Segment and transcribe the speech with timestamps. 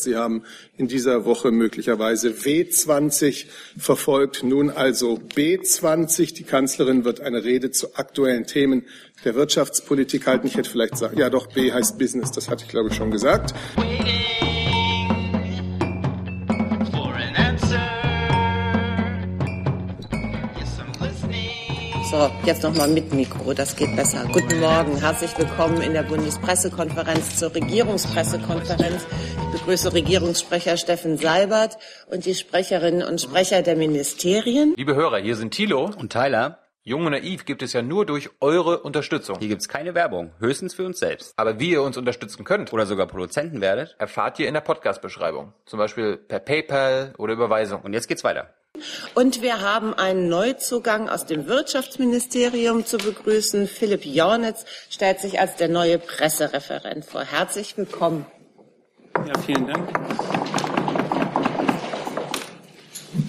[0.00, 0.42] Sie haben
[0.76, 3.46] in dieser Woche möglicherweise W20
[3.78, 6.34] verfolgt, nun also B20.
[6.34, 8.84] Die Kanzlerin wird eine Rede zu aktuellen Themen
[9.24, 10.46] der Wirtschaftspolitik halten.
[10.46, 13.10] Ich hätte vielleicht sagen, ja doch, B heißt Business, das hatte ich glaube ich schon
[13.10, 13.54] gesagt.
[22.10, 24.24] So, jetzt nochmal mit Mikro, das geht besser.
[24.32, 29.04] Guten Morgen, herzlich willkommen in der Bundespressekonferenz zur Regierungspressekonferenz.
[29.52, 31.78] Ich begrüße Regierungssprecher Steffen Seibert
[32.08, 34.74] und die Sprecherinnen und Sprecher der Ministerien.
[34.76, 36.60] Liebe Hörer, hier sind Thilo und Tyler.
[36.84, 39.40] Jung und Naiv gibt es ja nur durch eure Unterstützung.
[39.40, 41.32] Hier gibt's keine Werbung, höchstens für uns selbst.
[41.36, 45.54] Aber wie ihr uns unterstützen könnt oder sogar Produzenten werdet, erfahrt ihr in der Podcast-Beschreibung.
[45.64, 47.82] Zum Beispiel per PayPal oder Überweisung.
[47.82, 48.54] Und jetzt geht's weiter.
[49.14, 53.66] Und wir haben einen Neuzugang aus dem Wirtschaftsministerium zu begrüßen.
[53.66, 57.22] Philipp Jornitz stellt sich als der neue Pressereferent vor.
[57.22, 58.26] Herzlich willkommen.
[59.26, 59.88] Ja, vielen Dank.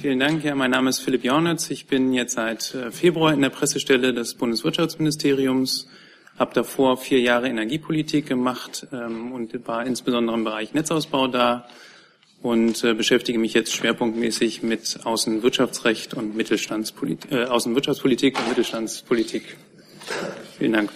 [0.01, 0.43] Vielen Dank.
[0.43, 1.69] Ja, mein Name ist Philipp Jornitz.
[1.69, 5.87] Ich bin jetzt seit äh, Februar in der Pressestelle des Bundeswirtschaftsministeriums,
[6.37, 11.67] habe davor vier Jahre Energiepolitik gemacht ähm, und war insbesondere im Bereich Netzausbau da
[12.41, 19.57] und äh, beschäftige mich jetzt schwerpunktmäßig mit Außenwirtschaftsrecht und Mittelstandspolitik, äh, Außenwirtschaftspolitik und Mittelstandspolitik.
[20.57, 20.91] Vielen Dank.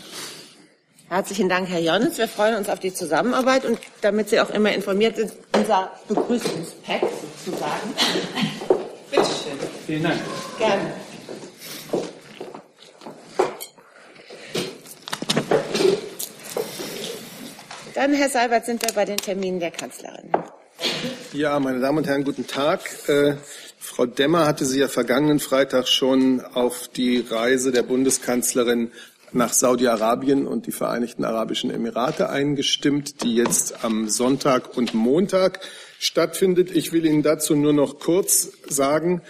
[1.09, 2.17] Herzlichen Dank, Herr Jonitz.
[2.17, 7.01] Wir freuen uns auf die Zusammenarbeit und damit Sie auch immer informiert sind, unser Begrüßungspack
[7.43, 7.93] sozusagen.
[9.11, 9.59] Bitte schön.
[9.85, 10.19] Vielen Dank.
[10.57, 10.93] Gerne.
[17.93, 20.31] Dann, Herr Seibert, sind wir bei den Terminen der Kanzlerin.
[21.33, 22.81] Ja, meine Damen und Herren, guten Tag.
[23.07, 23.35] Äh,
[23.79, 28.91] Frau Demmer hatte Sie ja vergangenen Freitag schon auf die Reise der Bundeskanzlerin
[29.31, 35.61] nach Saudi-Arabien und die Vereinigten Arabischen Emirate eingestimmt, die jetzt am Sonntag und Montag
[35.99, 36.69] stattfindet.
[36.69, 39.21] Ich will Ihnen dazu nur noch kurz sagen,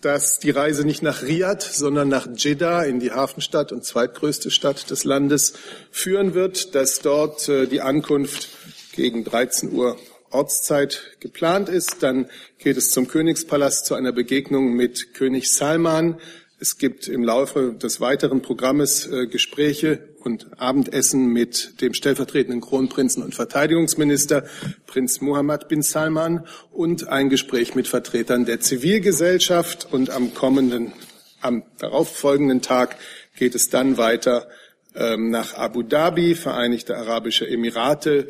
[0.00, 4.88] dass die Reise nicht nach Riyadh, sondern nach Jeddah in die Hafenstadt und zweitgrößte Stadt
[4.88, 5.52] des Landes
[5.90, 8.48] führen wird, dass dort äh, die Ankunft
[8.92, 9.98] gegen 13 Uhr
[10.30, 12.02] Ortszeit geplant ist.
[12.02, 16.18] Dann geht es zum Königspalast zu einer Begegnung mit König Salman.
[16.58, 23.22] Es gibt im Laufe des weiteren Programmes äh, Gespräche und Abendessen mit dem stellvertretenden Kronprinzen
[23.22, 24.44] und Verteidigungsminister
[24.86, 29.88] Prinz Mohammed bin Salman und ein Gespräch mit Vertretern der Zivilgesellschaft.
[29.90, 30.92] Und am kommenden,
[31.40, 32.96] am darauffolgenden Tag
[33.36, 34.46] geht es dann weiter
[34.94, 38.28] ähm, nach Abu Dhabi, Vereinigte Arabische Emirate,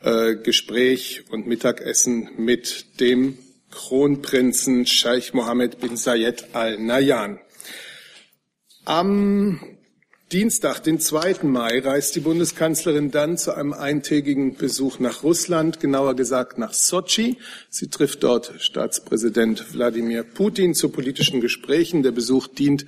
[0.00, 3.38] äh, Gespräch und Mittagessen mit dem
[3.70, 7.38] Kronprinzen Scheich Mohammed bin Zayed Al Nahyan.
[8.84, 9.60] Am
[10.32, 11.42] Dienstag, den 2.
[11.42, 17.36] Mai, reist die Bundeskanzlerin dann zu einem eintägigen Besuch nach Russland, genauer gesagt nach Sotschi.
[17.68, 22.04] Sie trifft dort Staatspräsident Wladimir Putin zu politischen Gesprächen.
[22.04, 22.86] Der Besuch dient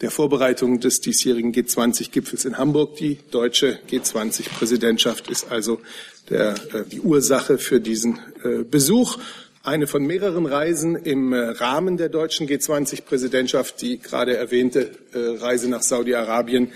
[0.00, 2.96] der Vorbereitung des diesjährigen G20-Gipfels in Hamburg.
[2.96, 5.80] Die deutsche G20-Präsidentschaft ist also
[6.28, 9.18] der, äh, die Ursache für diesen äh, Besuch.
[9.62, 15.82] Eine von mehreren Reisen im äh, Rahmen der deutschen G20-Präsidentschaft, die gerade erwähnte Reise nach
[15.82, 16.72] Saudi-Arabien,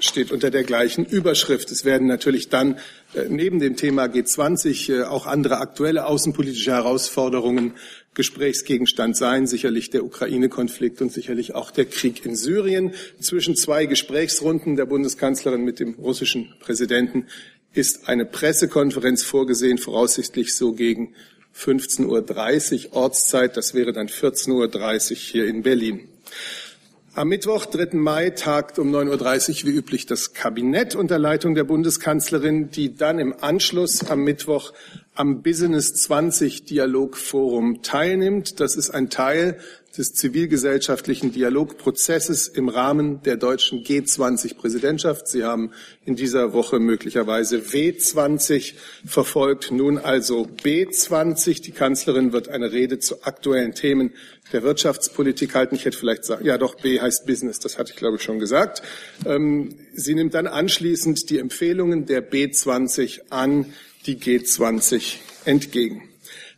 [0.00, 1.70] steht unter der gleichen Überschrift.
[1.70, 2.78] Es werden natürlich dann
[3.28, 7.74] neben dem Thema G20 auch andere aktuelle außenpolitische Herausforderungen
[8.14, 12.92] Gesprächsgegenstand sein, sicherlich der Ukraine-Konflikt und sicherlich auch der Krieg in Syrien.
[13.20, 17.28] Zwischen zwei Gesprächsrunden der Bundeskanzlerin mit dem russischen Präsidenten
[17.72, 21.14] ist eine Pressekonferenz vorgesehen, voraussichtlich so gegen
[21.56, 23.56] 15.30 Uhr Ortszeit.
[23.56, 26.09] Das wäre dann 14.30 Uhr hier in Berlin.
[27.12, 27.96] Am Mittwoch, 3.
[27.96, 33.18] Mai, tagt um 9.30 Uhr wie üblich das Kabinett unter Leitung der Bundeskanzlerin, die dann
[33.18, 34.72] im Anschluss am Mittwoch
[35.14, 38.60] am Business 20 Dialogforum teilnimmt.
[38.60, 39.58] Das ist ein Teil
[39.98, 45.26] des zivilgesellschaftlichen Dialogprozesses im Rahmen der deutschen G20-Präsidentschaft.
[45.26, 45.72] Sie haben
[46.04, 51.60] in dieser Woche möglicherweise W20 verfolgt, nun also B20.
[51.62, 54.12] Die Kanzlerin wird eine Rede zu aktuellen Themen
[54.52, 55.74] der Wirtschaftspolitik halten.
[55.74, 58.38] Ich hätte vielleicht sagen, ja doch, B heißt Business, das hatte ich glaube ich schon
[58.38, 58.82] gesagt.
[59.24, 63.66] Ähm, sie nimmt dann anschließend die Empfehlungen der B20 an
[64.06, 66.10] die G20 entgegen.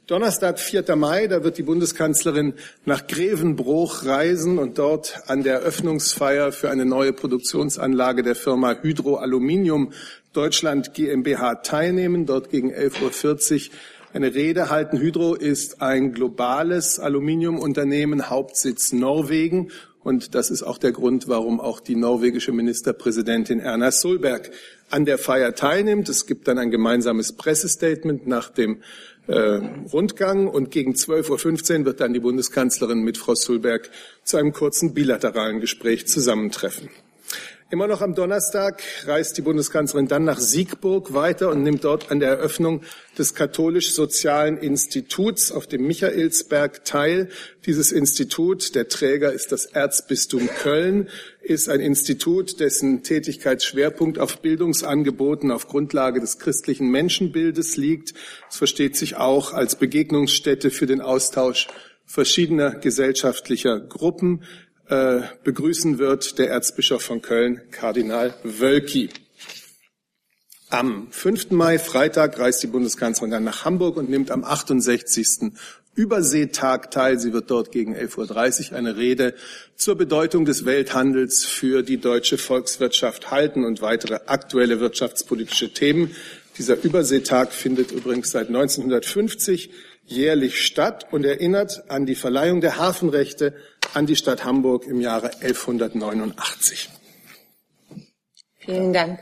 [0.09, 0.97] Donnerstag, 4.
[0.97, 2.55] Mai, da wird die Bundeskanzlerin
[2.85, 9.17] nach Grevenbruch reisen und dort an der Eröffnungsfeier für eine neue Produktionsanlage der Firma Hydro
[9.17, 9.93] Aluminium
[10.33, 12.27] Deutschland GmbH teilnehmen.
[12.27, 13.75] Dort gegen 11.40 Uhr
[14.13, 14.99] eine Rede halten.
[14.99, 19.71] Hydro ist ein globales Aluminiumunternehmen, Hauptsitz Norwegen.
[20.03, 24.51] Und das ist auch der Grund, warum auch die norwegische Ministerpräsidentin Erna Solberg
[24.91, 26.09] an der Feier teilnimmt.
[26.09, 28.83] Es gibt dann ein gemeinsames Pressestatement nach dem
[29.29, 29.61] äh,
[29.93, 33.91] Rundgang und gegen 12.15 Uhr wird dann die Bundeskanzlerin mit Frau Sulberg
[34.25, 36.91] zu einem kurzen bilateralen Gespräch zusammentreffen.
[37.73, 42.21] Immer noch am Donnerstag reist die Bundeskanzlerin dann nach Siegburg weiter und nimmt dort an
[42.21, 42.83] der Eröffnung
[43.17, 47.31] des Katholisch-Sozialen Instituts auf dem Michaelsberg teil.
[47.65, 51.09] Dieses Institut, der Träger ist das Erzbistum Köln,
[51.41, 58.13] ist ein Institut, dessen Tätigkeitsschwerpunkt auf Bildungsangeboten auf Grundlage des christlichen Menschenbildes liegt.
[58.51, 61.69] Es versteht sich auch als Begegnungsstätte für den Austausch
[62.05, 64.43] verschiedener gesellschaftlicher Gruppen.
[64.93, 69.09] Äh, begrüßen wird der Erzbischof von Köln, Kardinal Wölki.
[70.69, 71.53] Am 5.
[71.53, 75.53] Mai, Freitag, reist die Bundeskanzlerin dann nach Hamburg und nimmt am 68.
[75.95, 77.19] Überseetag teil.
[77.19, 79.33] Sie wird dort gegen 11.30 Uhr eine Rede
[79.77, 86.15] zur Bedeutung des Welthandels für die deutsche Volkswirtschaft halten und weitere aktuelle wirtschaftspolitische Themen.
[86.59, 89.71] Dieser Überseetag findet übrigens seit 1950
[90.05, 93.55] jährlich statt und erinnert an die Verleihung der Hafenrechte
[93.95, 96.91] an die Stadt Hamburg im Jahre 1189.
[98.59, 99.21] Vielen Dank.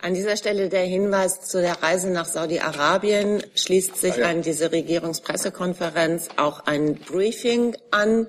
[0.00, 4.28] An dieser Stelle der Hinweis zu der Reise nach Saudi-Arabien schließt sich ah, ja.
[4.28, 8.28] an diese Regierungspressekonferenz auch ein Briefing an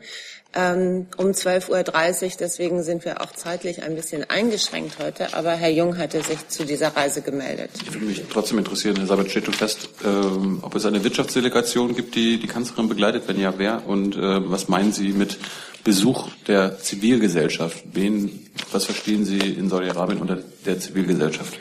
[0.55, 2.31] ähm, um 12.30 Uhr.
[2.39, 5.33] Deswegen sind wir auch zeitlich ein bisschen eingeschränkt heute.
[5.33, 7.69] Aber Herr Jung hatte sich zu dieser Reise gemeldet.
[7.83, 12.15] Ich würde mich trotzdem interessieren, Herr Sabat, steht fest, ähm, ob es eine Wirtschaftsdelegation gibt,
[12.15, 13.87] die die Kanzlerin begleitet, wenn ja, wer?
[13.87, 15.37] Und äh, was meinen Sie mit
[15.83, 17.83] Besuch der Zivilgesellschaft?
[17.93, 21.59] Wen, was verstehen Sie in Saudi-Arabien unter der Zivilgesellschaft?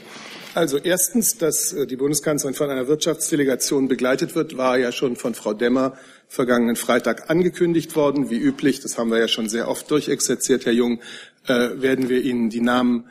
[0.58, 5.34] Also erstens, dass äh, die Bundeskanzlerin von einer Wirtschaftsdelegation begleitet wird, war ja schon von
[5.34, 5.96] Frau Demmer
[6.26, 8.28] vergangenen Freitag angekündigt worden.
[8.28, 10.98] Wie üblich, das haben wir ja schon sehr oft durchexerziert, Herr Jung,
[11.46, 13.04] äh, werden wir Ihnen die Namen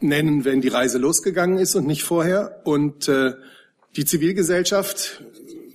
[0.00, 2.60] nennen, wenn die Reise losgegangen ist und nicht vorher.
[2.64, 3.34] Und äh,
[3.94, 5.22] die Zivilgesellschaft,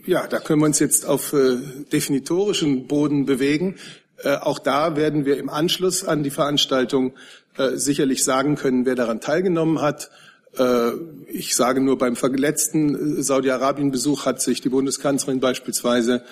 [0.05, 1.59] ja, da können wir uns jetzt auf äh,
[1.93, 3.75] definitorischen Boden bewegen.
[4.21, 7.13] Äh, auch da werden wir im Anschluss an die Veranstaltung
[7.57, 10.11] äh, sicherlich sagen können, wer daran teilgenommen hat.
[10.57, 10.91] Äh,
[11.27, 16.23] ich sage nur, beim letzten äh, Saudi-Arabien-Besuch hat sich die Bundeskanzlerin beispielsweise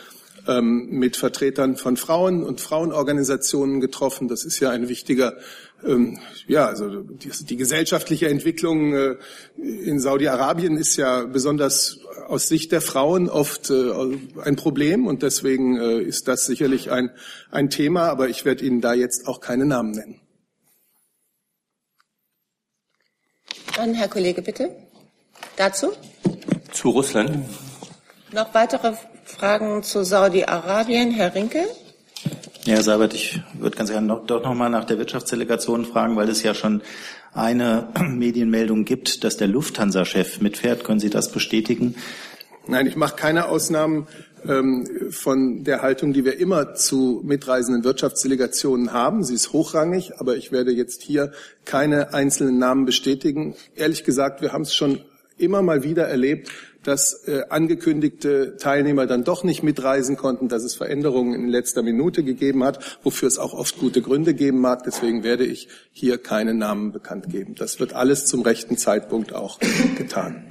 [0.48, 4.28] ähm, mit Vertretern von Frauen und Frauenorganisationen getroffen.
[4.28, 5.36] Das ist ja ein wichtiger,
[5.84, 9.16] ähm, ja, also die, die gesellschaftliche Entwicklung äh,
[9.58, 16.28] in Saudi-Arabien ist ja besonders aus Sicht der Frauen oft ein Problem und deswegen ist
[16.28, 17.12] das sicherlich ein,
[17.52, 20.25] ein Thema, aber ich werde Ihnen da jetzt auch keine Namen nennen.
[23.76, 24.70] Dann Herr Kollege, bitte.
[25.58, 25.92] Dazu?
[26.72, 27.46] Zu Russland.
[28.32, 28.94] Noch weitere
[29.26, 31.12] Fragen zu Saudi-Arabien?
[31.12, 31.66] Herr Rinke?
[32.64, 36.16] Ja, Herr Seibert, ich würde ganz gerne noch, doch noch mal nach der Wirtschaftsdelegation fragen,
[36.16, 36.82] weil es ja schon
[37.34, 40.86] eine Medienmeldung gibt, dass der Lufthansa-Chef mitfährt.
[40.86, 41.96] Können Sie das bestätigen?
[42.68, 44.08] Nein, ich mache keine Ausnahmen
[44.48, 49.24] ähm, von der Haltung, die wir immer zu mitreisenden Wirtschaftsdelegationen haben.
[49.24, 51.32] Sie ist hochrangig, aber ich werde jetzt hier
[51.66, 53.56] keine einzelnen Namen bestätigen.
[53.76, 55.02] Ehrlich gesagt, wir haben es schon
[55.38, 56.50] immer mal wieder erlebt,
[56.84, 62.24] dass äh, angekündigte Teilnehmer dann doch nicht mitreisen konnten, dass es Veränderungen in letzter Minute
[62.24, 64.84] gegeben hat, wofür es auch oft gute Gründe geben mag.
[64.84, 67.56] Deswegen werde ich hier keine Namen bekannt geben.
[67.56, 69.60] Das wird alles zum rechten Zeitpunkt auch
[69.98, 70.46] getan.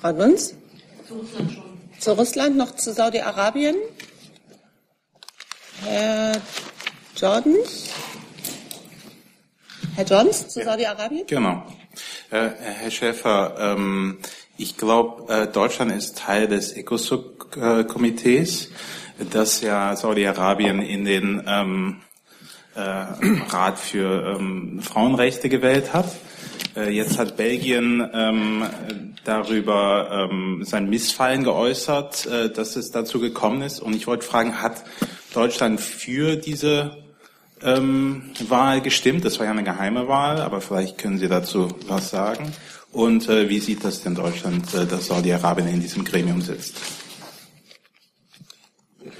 [0.00, 0.54] Frau Dunz?
[2.00, 3.76] Zu Russland, noch zu Saudi-Arabien.
[5.84, 6.32] Herr
[7.14, 7.90] Jordans?
[9.96, 11.26] Herr Jordans zu ja, Saudi-Arabien?
[11.26, 11.66] Genau.
[12.30, 14.18] Äh, Herr Schäfer, ähm,
[14.56, 18.70] ich glaube, äh, Deutschland ist Teil des ECOSOC-Komitees,
[19.30, 22.00] das ja Saudi-Arabien in den ähm,
[22.76, 26.06] äh, Rat für ähm, Frauenrechte gewählt hat.
[26.76, 28.64] Äh, jetzt hat Belgien ähm,
[29.24, 33.80] darüber ähm, sein Missfallen geäußert, äh, dass es dazu gekommen ist.
[33.80, 34.84] Und ich wollte fragen, hat
[35.34, 36.96] Deutschland für diese
[37.62, 39.24] ähm, Wahl gestimmt?
[39.24, 42.52] Das war ja eine geheime Wahl, aber vielleicht können Sie dazu was sagen.
[42.92, 46.76] Und äh, wie sieht das denn Deutschland, äh, dass Saudi-Arabien in diesem Gremium sitzt?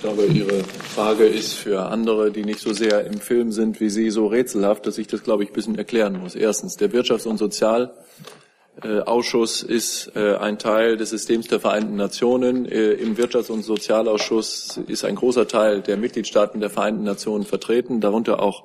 [0.00, 3.90] Ich glaube, Ihre Frage ist für andere, die nicht so sehr im Film sind wie
[3.90, 6.35] Sie, so rätselhaft, dass ich das, glaube ich, ein bisschen erklären muss.
[6.35, 12.64] Erstens, der Wirtschafts- und Sozialausschuss ist äh, ein Teil des Systems der Vereinten Nationen.
[12.64, 18.00] Äh, Im Wirtschafts- und Sozialausschuss ist ein großer Teil der Mitgliedstaaten der Vereinten Nationen vertreten,
[18.00, 18.64] darunter auch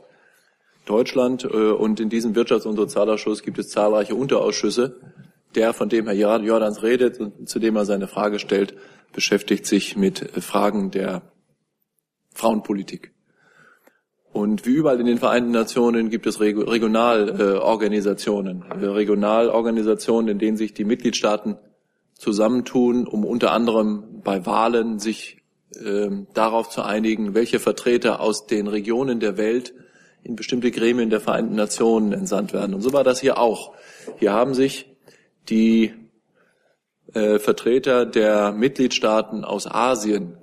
[0.86, 1.44] Deutschland.
[1.44, 5.01] Äh, und in diesem Wirtschafts- und Sozialausschuss gibt es zahlreiche Unterausschüsse.
[5.56, 8.76] Der, von dem Herr Jordans redet und zu dem er seine Frage stellt,
[9.14, 11.24] beschäftigt sich mit Fragen der
[12.34, 13.14] Frauenpolitik.
[14.34, 20.74] Und wie überall in den Vereinten Nationen gibt es Regionalorganisationen, äh, Regionalorganisationen, in denen sich
[20.74, 21.56] die Mitgliedstaaten
[22.16, 25.42] zusammentun, um unter anderem bei Wahlen sich
[25.82, 29.74] äh, darauf zu einigen, welche Vertreter aus den Regionen der Welt
[30.22, 32.76] in bestimmte Gremien der Vereinten Nationen entsandt werden.
[32.76, 33.74] Und so war das hier auch.
[34.18, 34.95] Hier haben sich
[35.50, 35.94] die
[37.14, 40.38] äh, Vertreter der Mitgliedstaaten aus Asien,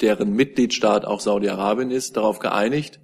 [0.00, 3.00] deren Mitgliedstaat auch Saudi-Arabien ist, darauf geeinigt,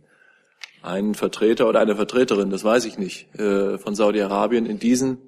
[0.82, 5.18] einen Vertreter oder eine Vertreterin, das weiß ich nicht, äh, von Saudi-Arabien in diesen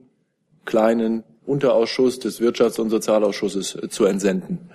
[0.64, 4.70] kleinen Unterausschuss des Wirtschafts- und Sozialausschusses äh, zu entsenden.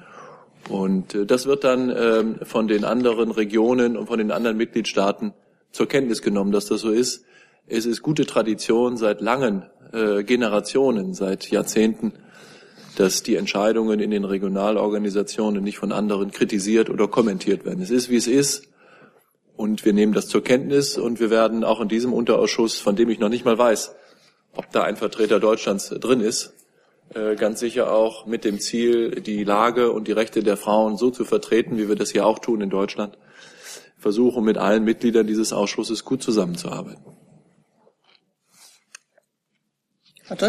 [0.69, 5.33] Und äh, das wird dann ähm, von den anderen Regionen und von den anderen Mitgliedstaaten
[5.71, 7.25] zur Kenntnis genommen, dass das so ist.
[7.67, 12.13] Es ist gute Tradition seit langen äh, Generationen, seit Jahrzehnten,
[12.95, 17.81] dass die Entscheidungen in den Regionalorganisationen nicht von anderen kritisiert oder kommentiert werden.
[17.81, 18.63] Es ist, wie es ist.
[19.55, 23.09] Und wir nehmen das zur Kenntnis und wir werden auch in diesem Unterausschuss, von dem
[23.09, 23.93] ich noch nicht mal weiß,
[24.55, 26.53] ob da ein Vertreter Deutschlands drin ist,
[27.13, 31.09] äh, ganz sicher auch mit dem Ziel, die Lage und die Rechte der Frauen so
[31.09, 33.17] zu vertreten, wie wir das hier auch tun in Deutschland,
[33.97, 37.18] versuchen mit allen Mitgliedern dieses Ausschusses gut zusammenzuarbeiten.
[40.29, 40.47] Frau?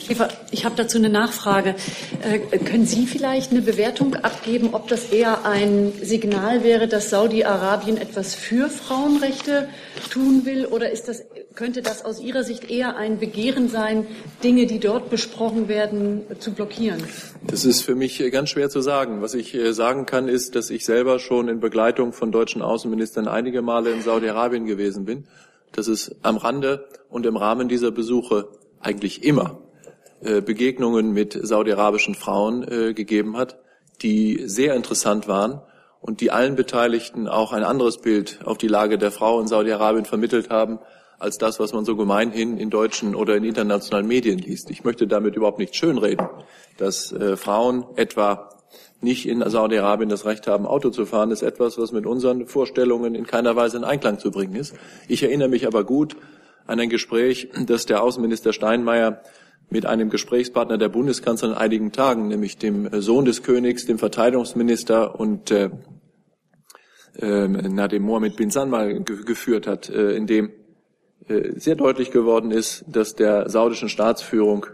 [0.00, 1.74] Schäfer, ich habe dazu eine Nachfrage.
[2.22, 7.98] Äh, können Sie vielleicht eine Bewertung abgeben, ob das eher ein Signal wäre, dass Saudi-Arabien
[7.98, 9.68] etwas für Frauenrechte
[10.10, 11.24] tun will, oder ist das,
[11.54, 14.06] könnte das aus Ihrer Sicht eher ein Begehren sein,
[14.42, 17.02] Dinge, die dort besprochen werden, zu blockieren?
[17.46, 19.20] Das ist für mich ganz schwer zu sagen.
[19.20, 23.28] Was ich äh, sagen kann, ist, dass ich selber schon in Begleitung von deutschen Außenministern
[23.28, 25.26] einige Male in Saudi-Arabien gewesen bin.
[25.78, 28.48] Dass es am Rande und im Rahmen dieser Besuche
[28.80, 29.60] eigentlich immer
[30.20, 33.60] äh, Begegnungen mit saudi-arabischen Frauen äh, gegeben hat,
[34.02, 35.62] die sehr interessant waren
[36.00, 40.04] und die allen Beteiligten auch ein anderes Bild auf die Lage der Frau in Saudi-Arabien
[40.04, 40.80] vermittelt haben,
[41.20, 44.72] als das, was man so gemeinhin in deutschen oder in internationalen Medien liest.
[44.72, 46.26] Ich möchte damit überhaupt nicht schönreden,
[46.76, 48.50] dass äh, Frauen etwa
[49.00, 53.14] nicht in Saudi-Arabien das Recht haben, Auto zu fahren, ist etwas, was mit unseren Vorstellungen
[53.14, 54.74] in keiner Weise in Einklang zu bringen ist.
[55.06, 56.16] Ich erinnere mich aber gut
[56.66, 59.22] an ein Gespräch, das der Außenminister Steinmeier
[59.70, 65.18] mit einem Gesprächspartner der Bundeskanzlerin in einigen Tagen, nämlich dem Sohn des Königs, dem Verteidigungsminister
[65.18, 65.70] und äh,
[67.18, 70.50] äh, na, dem Mohammed bin Salman ge geführt hat, äh, in dem
[71.28, 74.66] äh, sehr deutlich geworden ist, dass der saudischen Staatsführung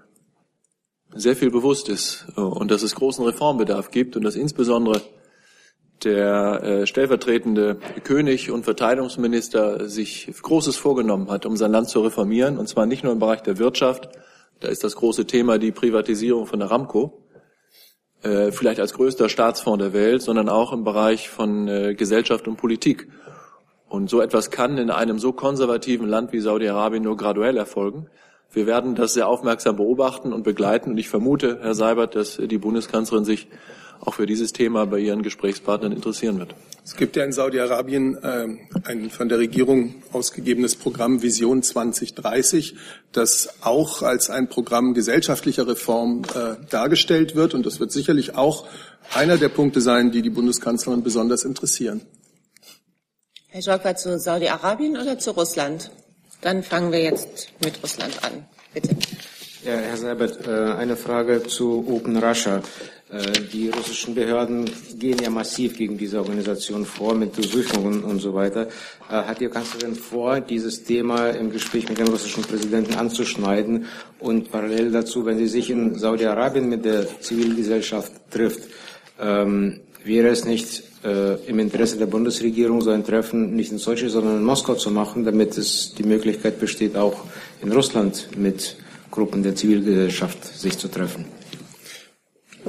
[1.14, 5.00] sehr viel bewusst ist äh, und dass es großen Reformbedarf gibt und dass insbesondere
[6.02, 12.58] der äh, stellvertretende König und Verteidigungsminister sich Großes vorgenommen hat, um sein Land zu reformieren,
[12.58, 14.08] und zwar nicht nur im Bereich der Wirtschaft,
[14.60, 17.24] da ist das große Thema die Privatisierung von Aramco,
[18.22, 22.56] äh, vielleicht als größter Staatsfonds der Welt, sondern auch im Bereich von äh, Gesellschaft und
[22.56, 23.08] Politik.
[23.88, 28.08] Und so etwas kann in einem so konservativen Land wie Saudi-Arabien nur graduell erfolgen.
[28.54, 30.90] Wir werden das sehr aufmerksam beobachten und begleiten.
[30.90, 33.48] Und ich vermute, Herr Seibert, dass die Bundeskanzlerin sich
[34.00, 36.54] auch für dieses Thema bei ihren Gesprächspartnern interessieren wird.
[36.84, 38.46] Es gibt ja in Saudi-Arabien äh,
[38.84, 42.76] ein von der Regierung ausgegebenes Programm Vision 2030,
[43.12, 47.54] das auch als ein Programm gesellschaftlicher Reform äh, dargestellt wird.
[47.54, 48.66] Und das wird sicherlich auch
[49.14, 52.02] einer der Punkte sein, die die Bundeskanzlerin besonders interessieren.
[53.48, 55.90] Herr Schorfer, zu Saudi-Arabien oder zu Russland?
[56.44, 58.44] Dann fangen wir jetzt mit Russland an.
[58.74, 58.90] Bitte.
[59.64, 62.60] Ja, Herr Seibert, äh, eine Frage zu Open Russia.
[63.10, 68.34] Äh, die russischen Behörden gehen ja massiv gegen diese Organisation vor mit Durchsuchungen und so
[68.34, 68.68] weiter.
[69.08, 73.86] Äh, hat die Kanzlerin vor, dieses Thema im Gespräch mit dem russischen Präsidenten anzuschneiden
[74.18, 78.68] und parallel dazu, wenn sie sich in Saudi-Arabien mit der Zivilgesellschaft trifft,
[79.18, 84.38] ähm, wäre es nicht im Interesse der Bundesregierung, so ein Treffen nicht in Sochi, sondern
[84.38, 87.24] in Moskau zu machen, damit es die Möglichkeit besteht, auch
[87.60, 88.76] in Russland mit
[89.10, 91.26] Gruppen der Zivilgesellschaft sich zu treffen?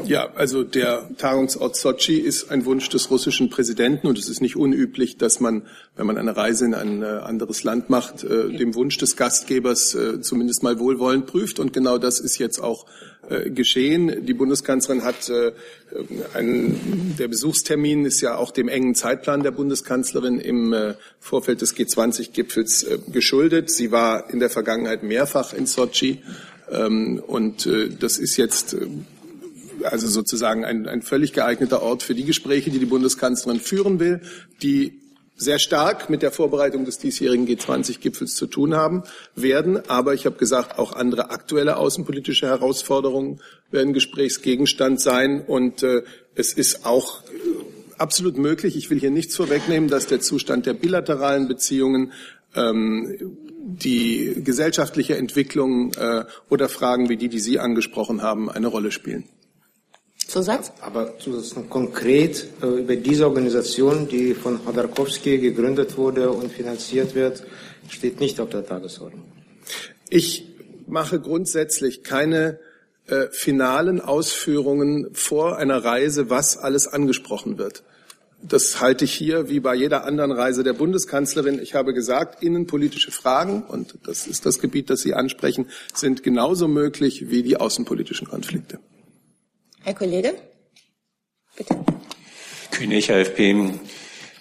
[0.03, 4.57] Ja, also der Tagungsort Sochi ist ein Wunsch des russischen Präsidenten und es ist nicht
[4.57, 5.63] unüblich, dass man,
[5.95, 9.95] wenn man eine Reise in ein äh, anderes Land macht, äh, dem Wunsch des Gastgebers
[9.95, 12.85] äh, zumindest mal wohlwollend prüft und genau das ist jetzt auch
[13.27, 14.23] geschehen.
[14.27, 15.31] Die Bundeskanzlerin hat
[16.35, 20.75] einen, der Besuchstermin ist ja auch dem engen Zeitplan der Bundeskanzlerin im
[21.19, 23.71] Vorfeld des G20-Gipfels geschuldet.
[23.71, 26.21] Sie war in der Vergangenheit mehrfach in Sochi
[26.69, 27.67] ähm, und
[27.99, 28.77] das ist jetzt
[29.83, 34.21] also sozusagen ein, ein völlig geeigneter Ort für die Gespräche, die die Bundeskanzlerin führen will,
[34.61, 35.01] die
[35.37, 39.03] sehr stark mit der Vorbereitung des diesjährigen G20-Gipfels zu tun haben
[39.35, 39.89] werden.
[39.89, 45.41] Aber ich habe gesagt, auch andere aktuelle außenpolitische Herausforderungen werden Gesprächsgegenstand sein.
[45.41, 46.03] Und äh,
[46.35, 47.25] es ist auch äh,
[47.97, 52.13] absolut möglich, ich will hier nichts vorwegnehmen, dass der Zustand der bilateralen Beziehungen
[52.55, 58.91] ähm, die gesellschaftliche Entwicklung äh, oder Fragen wie die, die Sie angesprochen haben, eine Rolle
[58.91, 59.25] spielen.
[60.27, 60.71] Zusatz?
[60.81, 67.43] Aber Zusatz konkret äh, über diese Organisation, die von Chodorkowski gegründet wurde und finanziert wird,
[67.89, 69.25] steht nicht auf der Tagesordnung.
[70.09, 70.47] Ich
[70.87, 72.59] mache grundsätzlich keine
[73.07, 77.83] äh, finalen Ausführungen vor einer Reise, was alles angesprochen wird.
[78.41, 81.59] Das halte ich hier wie bei jeder anderen Reise der Bundeskanzlerin.
[81.59, 86.67] Ich habe gesagt, innenpolitische Fragen, und das ist das Gebiet, das Sie ansprechen, sind genauso
[86.67, 88.79] möglich wie die außenpolitischen Konflikte.
[89.85, 90.33] Herr Kollege,
[91.55, 91.75] bitte.
[92.71, 93.71] König, AfP.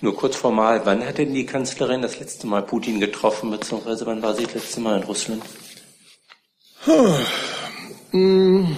[0.00, 4.22] Nur kurz formal, wann hat denn die Kanzlerin das letzte Mal Putin getroffen, beziehungsweise wann
[4.22, 5.42] war sie das letzte Mal in Russland?
[8.12, 8.76] Hm.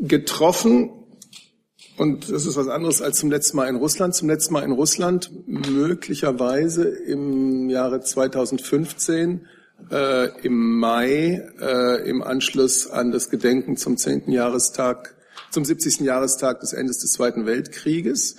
[0.00, 0.90] Getroffen,
[1.96, 4.14] und das ist was anderes als zum letzten Mal in Russland.
[4.14, 9.44] Zum letzten Mal in Russland möglicherweise im Jahre 2015,
[9.90, 14.30] äh, im Mai, äh, im Anschluss an das Gedenken zum 10.
[14.30, 15.14] Jahrestag,
[15.50, 16.00] zum 70.
[16.00, 18.36] Jahrestag des Endes des Zweiten Weltkrieges,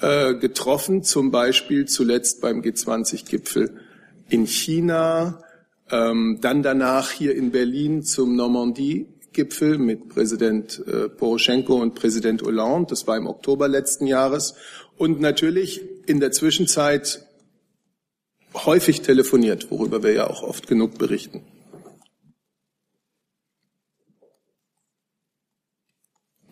[0.00, 3.80] äh, getroffen, zum Beispiel zuletzt beim G20-Gipfel
[4.28, 5.42] in China,
[5.90, 12.90] ähm, dann danach hier in Berlin zum Normandie-Gipfel mit Präsident äh, Poroschenko und Präsident Hollande.
[12.90, 14.54] Das war im Oktober letzten Jahres.
[14.96, 17.27] Und natürlich in der Zwischenzeit
[18.54, 21.42] häufig telefoniert, worüber wir ja auch oft genug berichten.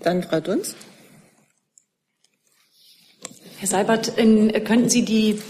[0.01, 0.77] Dann Frau Dunz.
[3.59, 5.41] Herr Seibert, in, könnten Sie die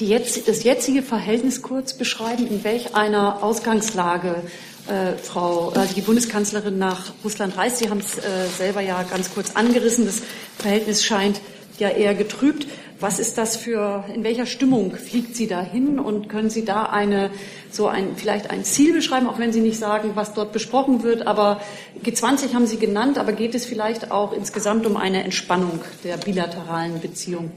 [0.00, 4.42] die jetzt, das jetzige Verhältnis kurz beschreiben, in welch einer Ausgangslage
[4.88, 7.78] äh, Frau, äh, die Bundeskanzlerin nach Russland reist?
[7.78, 8.22] Sie haben es äh,
[8.56, 10.06] selber ja ganz kurz angerissen.
[10.06, 10.22] Das
[10.58, 11.40] Verhältnis scheint
[11.78, 12.66] ja eher getrübt.
[13.00, 17.30] Was ist das für, in welcher Stimmung fliegt sie dahin und können Sie da eine,
[17.70, 21.26] so ein, vielleicht ein Ziel beschreiben, auch wenn Sie nicht sagen, was dort besprochen wird,
[21.26, 21.62] aber
[22.04, 27.00] G20 haben Sie genannt, aber geht es vielleicht auch insgesamt um eine Entspannung der bilateralen
[27.00, 27.50] Beziehung?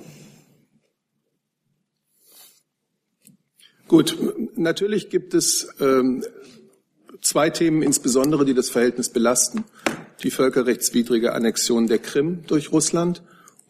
[3.89, 4.17] Gut,
[4.55, 6.23] natürlich gibt es ähm,
[7.21, 9.65] zwei Themen insbesondere, die das Verhältnis belasten.
[10.23, 13.23] Die völkerrechtswidrige Annexion der Krim durch Russland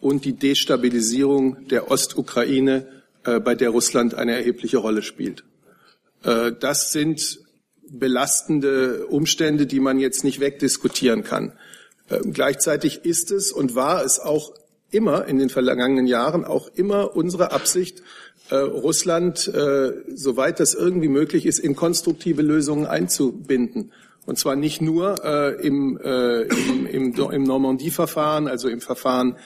[0.04, 2.88] und die Destabilisierung der Ostukraine,
[3.24, 5.46] äh, bei der Russland eine erhebliche Rolle spielt.
[6.24, 7.40] Äh, das sind
[7.90, 11.54] belastende Umstände, die man jetzt nicht wegdiskutieren kann.
[12.10, 14.54] Äh, gleichzeitig ist es und war es auch
[14.92, 18.04] immer in den vergangenen Jahren auch immer unsere Absicht,
[18.50, 23.94] äh, Russland, äh, soweit das irgendwie möglich ist, in konstruktive Lösungen einzubinden.
[24.26, 29.38] Und zwar nicht nur äh, im, äh, im, im, im Normandie-Verfahren, also im Verfahren,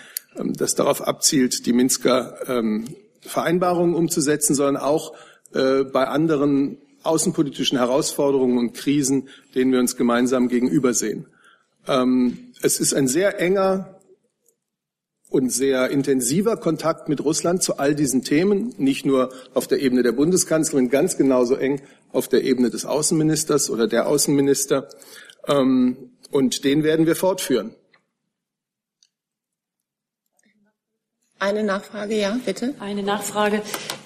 [0.56, 2.86] das darauf abzielt, die Minsker ähm,
[3.21, 5.13] Vereinbarungen umzusetzen, sondern auch
[5.54, 11.28] äh, bei anderen außenpolitischen Herausforderungen und Krisen, denen wir uns gemeinsam gegenübersehen.
[11.88, 13.97] Ähm, es ist ein sehr enger
[15.30, 20.04] und sehr intensiver Kontakt mit Russland zu all diesen Themen, nicht nur auf der Ebene
[20.04, 24.88] der Bundeskanzlerin, ganz genauso eng auf der Ebene des Außenministers oder der Außenminister.
[25.47, 27.73] Ähm, und den werden wir fortführen.
[31.39, 32.73] Eine Nachfrage, ja, bitte.
[32.80, 33.62] Eine Nachfrage.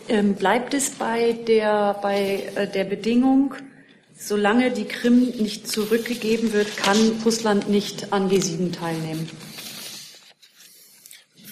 [0.10, 3.56] Ähm, bleibt es bei der, bei äh, der Bedingung,
[4.18, 9.30] solange die Krim nicht zurückgegeben wird, kann Russland nicht an G7 teilnehmen?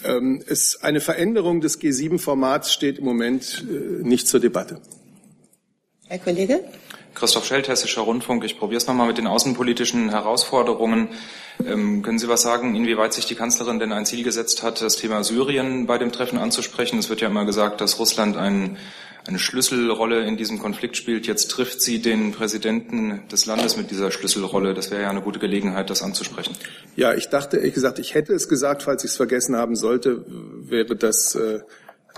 [0.03, 4.81] Ähm, es, eine Veränderung des G7-Formats steht im Moment äh, nicht zur Debatte.
[6.07, 6.63] Herr Kollege?
[7.15, 8.43] Christoph Schelt, Hessischer Rundfunk.
[8.43, 11.09] Ich probiere es nochmal mit den außenpolitischen Herausforderungen.
[11.65, 14.95] Ähm, können Sie was sagen, inwieweit sich die Kanzlerin denn ein Ziel gesetzt hat, das
[14.95, 16.99] Thema Syrien bei dem Treffen anzusprechen?
[16.99, 18.77] Es wird ja immer gesagt, dass Russland ein
[19.29, 21.27] eine Schlüsselrolle in diesem Konflikt spielt.
[21.27, 24.73] Jetzt trifft sie den Präsidenten des Landes mit dieser Schlüsselrolle.
[24.73, 26.55] Das wäre ja eine gute Gelegenheit, das anzusprechen.
[26.95, 30.25] Ja, ich dachte, ehrlich gesagt, ich hätte es gesagt, falls ich es vergessen haben sollte,
[30.27, 31.59] wäre das äh,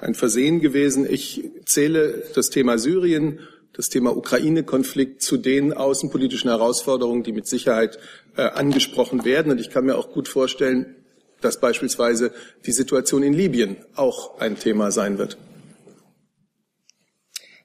[0.01, 1.05] ein Versehen gewesen.
[1.09, 3.39] Ich zähle das Thema Syrien,
[3.81, 7.97] das Thema Ukraine-Konflikt zu den außenpolitischen Herausforderungen, die mit Sicherheit
[8.37, 9.51] äh, angesprochen werden.
[9.51, 10.95] Und ich kann mir auch gut vorstellen,
[11.41, 12.31] dass beispielsweise
[12.67, 15.35] die Situation in Libyen auch ein Thema sein wird.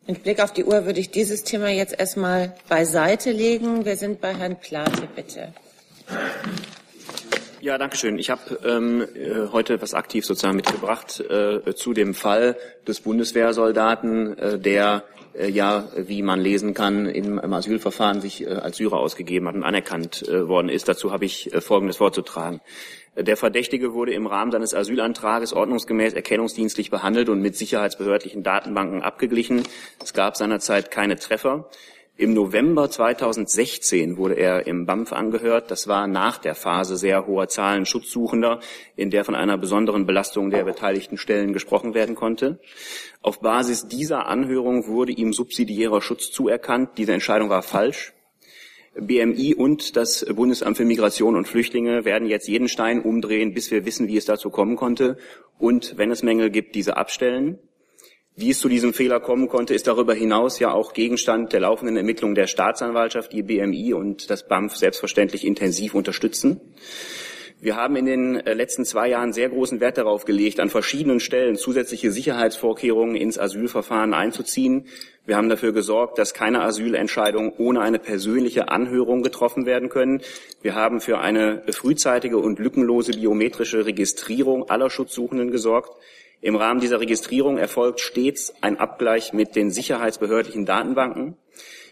[0.06, 3.84] Mit Blick auf die Uhr würde ich dieses Thema jetzt erstmal beiseite legen.
[3.84, 5.52] Wir sind bei Herrn Plate, bitte.
[7.60, 8.18] Ja, danke schön.
[8.18, 12.56] Ich habe ähm, äh, heute was aktiv sozusagen mitgebracht äh, zu dem Fall
[12.88, 15.04] des Bundeswehrsoldaten, äh, der
[15.38, 19.64] ja, wie man lesen kann, im, im Asylverfahren sich äh, als Syrer ausgegeben hat und
[19.64, 20.88] anerkannt äh, worden ist.
[20.88, 22.60] Dazu habe ich äh, Folgendes vorzutragen.
[23.16, 29.62] Der Verdächtige wurde im Rahmen seines Asylantrages ordnungsgemäß erkennungsdienstlich behandelt und mit sicherheitsbehördlichen Datenbanken abgeglichen.
[30.02, 31.70] Es gab seinerzeit keine Treffer.
[32.18, 35.70] Im November 2016 wurde er im BAMF angehört.
[35.70, 38.60] Das war nach der Phase sehr hoher Zahlen Schutzsuchender,
[38.96, 42.58] in der von einer besonderen Belastung der beteiligten Stellen gesprochen werden konnte.
[43.20, 46.92] Auf Basis dieser Anhörung wurde ihm subsidiärer Schutz zuerkannt.
[46.96, 48.14] Diese Entscheidung war falsch.
[48.98, 53.84] BMI und das Bundesamt für Migration und Flüchtlinge werden jetzt jeden Stein umdrehen, bis wir
[53.84, 55.18] wissen, wie es dazu kommen konnte
[55.58, 57.58] und, wenn es Mängel gibt, diese abstellen.
[58.38, 61.96] Wie es zu diesem Fehler kommen konnte, ist darüber hinaus ja auch Gegenstand der laufenden
[61.96, 66.60] Ermittlungen der Staatsanwaltschaft, die BMI und das BAMF selbstverständlich intensiv unterstützen.
[67.58, 71.18] Wir haben in den äh, letzten zwei Jahren sehr großen Wert darauf gelegt, an verschiedenen
[71.20, 74.84] Stellen zusätzliche Sicherheitsvorkehrungen ins Asylverfahren einzuziehen.
[75.24, 80.20] Wir haben dafür gesorgt, dass keine Asylentscheidungen ohne eine persönliche Anhörung getroffen werden können.
[80.60, 85.98] Wir haben für eine frühzeitige und lückenlose biometrische Registrierung aller Schutzsuchenden gesorgt.
[86.40, 91.36] Im Rahmen dieser Registrierung erfolgt stets ein Abgleich mit den sicherheitsbehördlichen Datenbanken.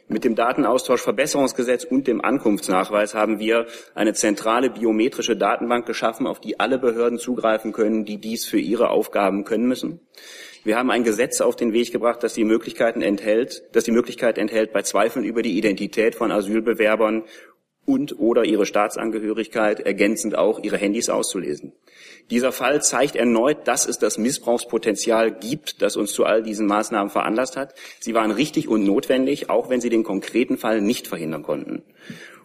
[0.07, 6.61] Mit dem Datenaustauschverbesserungsgesetz und dem Ankunftsnachweis haben wir eine zentrale biometrische Datenbank geschaffen, auf die
[6.61, 10.01] alle Behörden zugreifen können, die dies für ihre Aufgaben können müssen.
[10.63, 14.37] Wir haben ein Gesetz auf den Weg gebracht, das die Möglichkeiten enthält, das die Möglichkeit
[14.37, 17.25] enthält, bei Zweifeln über die Identität von Asylbewerbern
[17.87, 21.73] und oder ihre Staatsangehörigkeit ergänzend auch ihre Handys auszulesen.
[22.31, 27.11] Dieser Fall zeigt erneut, dass es das Missbrauchspotenzial gibt, das uns zu all diesen Maßnahmen
[27.11, 27.75] veranlasst hat.
[28.01, 31.83] Sie waren richtig und notwendig, auch wenn sie den konkreten Fall nicht verhindern konnten.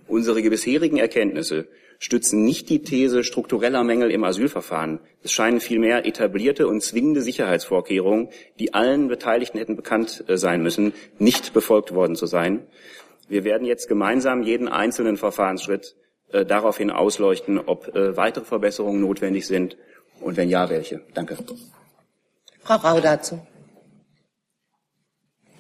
[0.08, 1.68] Unsere bisherigen Erkenntnisse
[2.00, 5.00] stützen nicht die These struktureller Mängel im Asylverfahren.
[5.22, 10.94] Es scheinen vielmehr etablierte und zwingende Sicherheitsvorkehrungen, die allen Beteiligten hätten bekannt äh, sein müssen,
[11.20, 12.66] nicht befolgt worden zu sein.
[13.30, 15.96] Wir werden jetzt gemeinsam jeden einzelnen Verfahrensschritt
[16.32, 19.78] äh, daraufhin ausleuchten, ob äh, weitere Verbesserungen notwendig sind
[20.20, 21.02] und wenn ja, welche.
[21.14, 21.38] Danke.
[22.64, 23.40] Frau Rau dazu.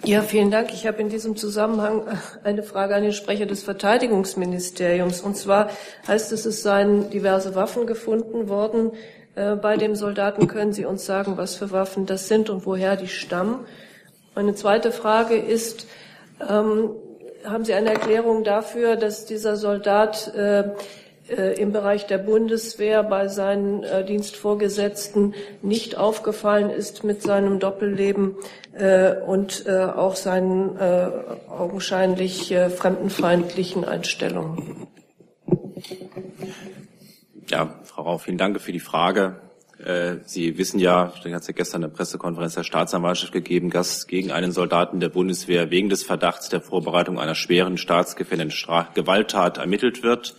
[0.04, 0.74] Ja, vielen Dank.
[0.74, 5.22] Ich habe in diesem Zusammenhang äh, eine Frage an den Sprecher des Verteidigungsministeriums.
[5.22, 5.70] Und zwar
[6.08, 8.92] heißt es, es seien diverse Waffen gefunden worden.
[9.36, 12.96] Äh, bei dem Soldaten können Sie uns sagen, was für Waffen das sind und woher
[12.96, 13.66] die stammen.
[14.36, 15.86] Meine zweite Frage ist,
[16.48, 16.92] ähm,
[17.46, 20.72] haben Sie eine Erklärung dafür, dass dieser Soldat äh,
[21.30, 28.36] äh, im Bereich der Bundeswehr bei seinen äh, Dienstvorgesetzten nicht aufgefallen ist mit seinem Doppelleben
[28.74, 31.10] äh, und äh, auch seinen äh,
[31.48, 34.88] augenscheinlich fremdenfeindlichen Einstellungen?
[37.50, 39.49] Ja, Frau Rau, vielen Dank für die Frage.
[39.84, 44.08] Äh, Sie wissen ja, da hat es ja gestern eine Pressekonferenz der Staatsanwaltschaft gegeben, dass
[44.08, 48.56] gegen einen Soldaten der Bundeswehr wegen des Verdachts der Vorbereitung einer schweren staatsgefährdenden
[48.94, 50.36] Gewalttat ermittelt wird.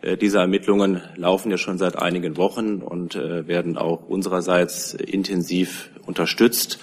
[0.00, 5.90] Äh, diese Ermittlungen laufen ja schon seit einigen Wochen und äh, werden auch unsererseits intensiv
[6.06, 6.78] unterstützt.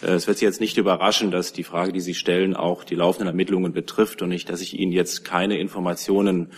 [0.00, 3.26] Es wird Sie jetzt nicht überraschen, dass die Frage, die Sie stellen, auch die laufenden
[3.26, 6.52] Ermittlungen betrifft und nicht, dass ich Ihnen jetzt keine Informationen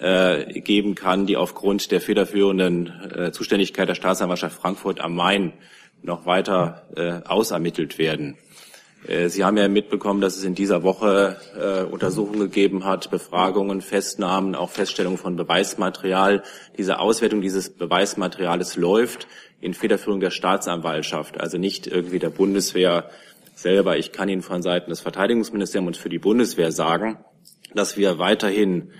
[0.00, 5.52] äh, geben kann, die aufgrund der federführenden äh, Zuständigkeit der Staatsanwaltschaft Frankfurt am Main
[6.02, 8.36] noch weiter äh, ausermittelt werden.
[9.06, 13.80] Äh, Sie haben ja mitbekommen, dass es in dieser Woche äh, Untersuchungen gegeben hat, Befragungen,
[13.80, 16.42] Festnahmen, auch Feststellungen von Beweismaterial.
[16.76, 19.26] Diese Auswertung dieses Beweismaterials läuft
[19.60, 23.10] in Federführung der Staatsanwaltschaft, also nicht irgendwie der Bundeswehr
[23.54, 23.96] selber.
[23.98, 27.18] Ich kann Ihnen von Seiten des Verteidigungsministeriums und für die Bundeswehr sagen,
[27.74, 28.92] dass wir weiterhin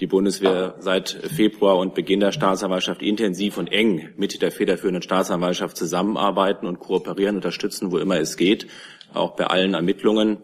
[0.00, 5.76] die Bundeswehr seit Februar und Beginn der Staatsanwaltschaft intensiv und eng mit der federführenden Staatsanwaltschaft
[5.76, 8.66] zusammenarbeiten und kooperieren, unterstützen, wo immer es geht,
[9.14, 10.38] auch bei allen Ermittlungen.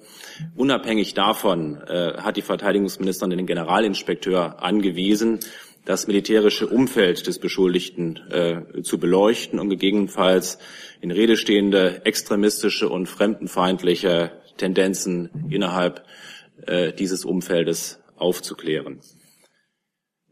[0.57, 5.41] Unabhängig davon äh, hat die Verteidigungsministerin den Generalinspekteur angewiesen,
[5.85, 10.59] das militärische Umfeld des Beschuldigten äh, zu beleuchten und gegebenenfalls
[11.01, 16.05] in Rede stehende extremistische und fremdenfeindliche Tendenzen innerhalb
[16.67, 19.01] äh, dieses Umfeldes aufzuklären.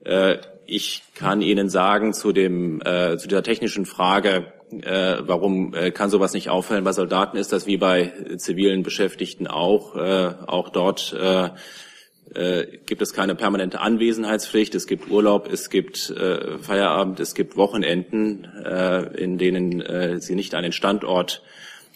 [0.05, 5.91] Äh, ich kann Ihnen sagen zu, dem, äh, zu dieser technischen Frage, äh, warum äh,
[5.91, 9.97] kann sowas nicht auffallen bei Soldaten, ist das wie bei zivilen Beschäftigten auch.
[9.97, 11.51] Äh, auch dort äh,
[12.35, 17.57] äh, gibt es keine permanente Anwesenheitspflicht, es gibt Urlaub, es gibt äh, Feierabend, es gibt
[17.57, 21.43] Wochenenden, äh, in denen äh, sie nicht an den Standort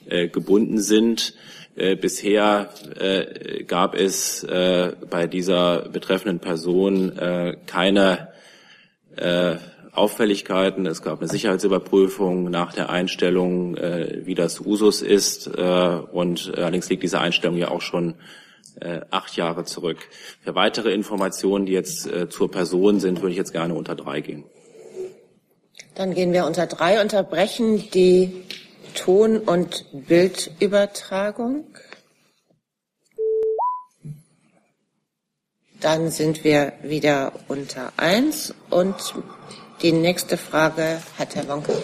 [0.06, 1.34] äh, gebunden sind.
[1.76, 8.28] Äh, bisher äh, gab es äh, bei dieser betreffenden Person äh, keine
[9.16, 9.56] äh,
[9.92, 10.86] Auffälligkeiten.
[10.86, 15.46] Es gab eine Sicherheitsüberprüfung nach der Einstellung, äh, wie das Usus ist.
[15.46, 18.14] Und allerdings liegt diese Einstellung ja auch schon
[19.10, 19.98] acht Jahre zurück.
[20.42, 24.42] Für weitere Informationen, die jetzt zur Person sind, würde ich jetzt gerne unter drei gehen.
[25.94, 28.42] Dann gehen wir unter drei, unterbrechen die
[28.94, 31.66] Ton- und Bildübertragung.
[35.80, 39.14] Dann sind wir wieder unter eins und
[39.82, 41.74] die nächste Frage hat Herr Wonke.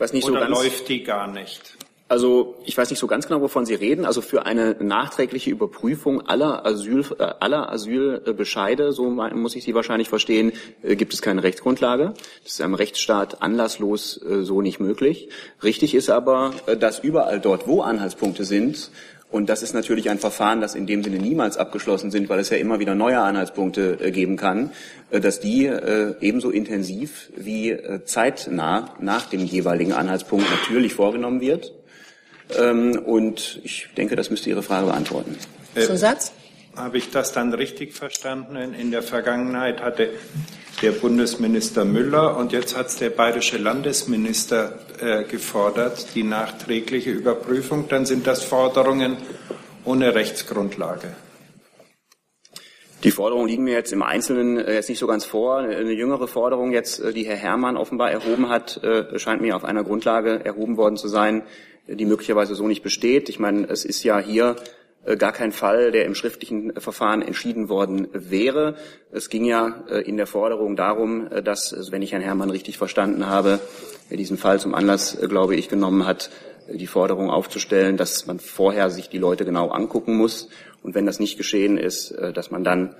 [0.00, 1.76] Ich weiß nicht Oder so ganz, läuft die gar nicht?
[2.08, 4.06] Also ich weiß nicht so ganz genau, wovon Sie reden.
[4.06, 10.08] Also für eine nachträgliche Überprüfung aller Asyl, äh, aller Asylbescheide, so muss ich Sie wahrscheinlich
[10.08, 12.14] verstehen, äh, gibt es keine Rechtsgrundlage.
[12.42, 15.28] Das ist einem Rechtsstaat anlasslos äh, so nicht möglich.
[15.62, 18.90] Richtig ist aber, dass überall dort, wo Anhaltspunkte sind,
[19.30, 22.50] und das ist natürlich ein Verfahren, das in dem Sinne niemals abgeschlossen sind, weil es
[22.50, 24.72] ja immer wieder neue Anhaltspunkte äh, geben kann,
[25.10, 31.72] äh, dass die äh, ebenso intensiv wie zeitnah nach dem jeweiligen Anhaltspunkt natürlich vorgenommen wird.
[32.58, 35.36] Ähm, und ich denke, das müsste Ihre Frage beantworten.
[35.74, 36.32] Äh, Zusatz?
[36.76, 38.56] Habe ich das dann richtig verstanden?
[38.56, 40.10] In der Vergangenheit hatte
[40.82, 47.88] der Bundesminister Müller und jetzt hat es der bayerische Landesminister äh, gefordert, die nachträgliche Überprüfung.
[47.88, 49.16] Dann sind das Forderungen
[49.84, 51.14] ohne Rechtsgrundlage.
[53.02, 55.58] Die Forderungen liegen mir jetzt im Einzelnen äh, jetzt nicht so ganz vor.
[55.58, 59.64] Eine jüngere Forderung jetzt, äh, die Herr Herrmann offenbar erhoben hat, äh, scheint mir auf
[59.64, 61.42] einer Grundlage erhoben worden zu sein,
[61.88, 63.28] die möglicherweise so nicht besteht.
[63.28, 64.56] Ich meine, es ist ja hier
[65.16, 68.76] gar kein Fall, der im schriftlichen Verfahren entschieden worden wäre.
[69.10, 72.76] Es ging ja äh, in der Forderung darum, äh, dass, wenn ich Herrn Herrmann richtig
[72.76, 73.60] verstanden habe,
[74.10, 76.30] diesen Fall zum Anlass, glaube ich, genommen hat,
[76.70, 80.48] die Forderung aufzustellen, dass man vorher sich die Leute genau angucken muss
[80.82, 82.94] und wenn das nicht geschehen ist, dass man dann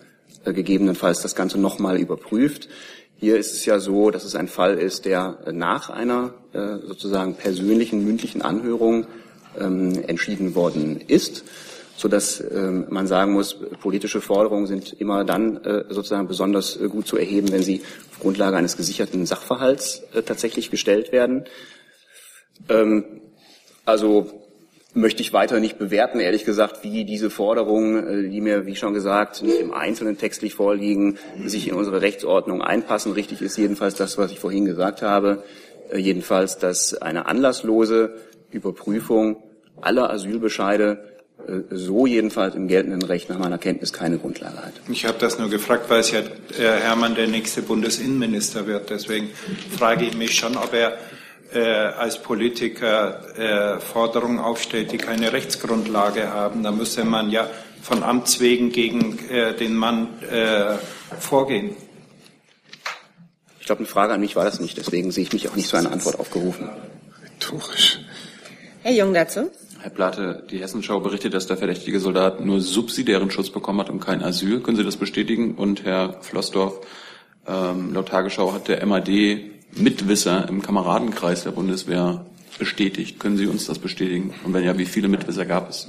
[0.44, 2.68] gegebenenfalls das Ganze nochmal überprüft.
[3.16, 8.04] Hier ist es ja so, dass es ein Fall ist, der nach einer sozusagen persönlichen
[8.04, 9.06] mündlichen Anhörung
[9.58, 11.44] ähm, entschieden worden ist
[12.00, 16.88] so dass ähm, man sagen muss, politische Forderungen sind immer dann äh, sozusagen besonders äh,
[16.88, 21.44] gut zu erheben, wenn sie auf Grundlage eines gesicherten Sachverhalts äh, tatsächlich gestellt werden.
[22.70, 23.04] Ähm,
[23.84, 24.46] also
[24.94, 29.42] möchte ich weiter nicht bewerten, ehrlich gesagt, wie diese Forderungen, die mir, wie schon gesagt,
[29.42, 33.12] nicht im Einzelnen textlich vorliegen, sich in unsere Rechtsordnung einpassen.
[33.12, 35.44] Richtig ist jedenfalls das, was ich vorhin gesagt habe,
[35.94, 38.16] jedenfalls, dass eine anlasslose
[38.50, 39.36] Überprüfung
[39.80, 41.19] aller Asylbescheide
[41.70, 44.72] so jedenfalls im geltenden Recht nach meiner Kenntnis keine Grundlage hat.
[44.88, 46.20] Ich habe das nur gefragt, weil es ja
[46.56, 48.90] Herr Herrmann der nächste Bundesinnenminister wird.
[48.90, 49.30] Deswegen
[49.76, 50.98] frage ich mich schon, ob er
[51.52, 56.62] äh, als Politiker äh, Forderungen aufstellt, die keine Rechtsgrundlage haben.
[56.62, 57.48] Da müsste man ja
[57.82, 60.76] von Amts wegen gegen äh, den Mann äh,
[61.18, 61.76] vorgehen.
[63.58, 64.76] Ich glaube, eine Frage an mich war das nicht.
[64.76, 66.68] Deswegen sehe ich mich auch nicht zu einer Antwort aufgerufen.
[67.22, 68.00] Rhetorisch.
[68.82, 69.50] Herr Jung dazu.
[69.82, 74.00] Herr Plate, die Hessenschau berichtet, dass der verdächtige Soldat nur subsidiären Schutz bekommen hat und
[74.00, 74.60] kein Asyl.
[74.60, 75.54] Können Sie das bestätigen?
[75.54, 76.80] Und Herr Flossdorf,
[77.46, 79.08] ähm, laut Tagesschau hat der MAD
[79.76, 82.26] Mitwisser im Kameradenkreis der Bundeswehr
[82.58, 83.18] bestätigt.
[83.18, 84.34] Können Sie uns das bestätigen?
[84.44, 85.88] Und wenn ja, wie viele Mitwisser gab es?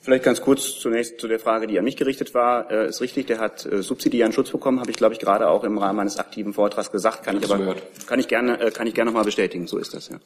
[0.00, 2.70] Vielleicht ganz kurz zunächst zu der Frage, die an mich gerichtet war.
[2.70, 5.64] Äh, ist richtig, der hat äh, subsidiären Schutz bekommen, habe ich, glaube ich, gerade auch
[5.64, 7.22] im Rahmen meines aktiven Vortrags gesagt.
[7.22, 7.76] Kann ich, ich aber
[8.06, 9.66] kann ich gerne äh, kann ich gerne nochmal bestätigen.
[9.66, 10.18] So ist das ja.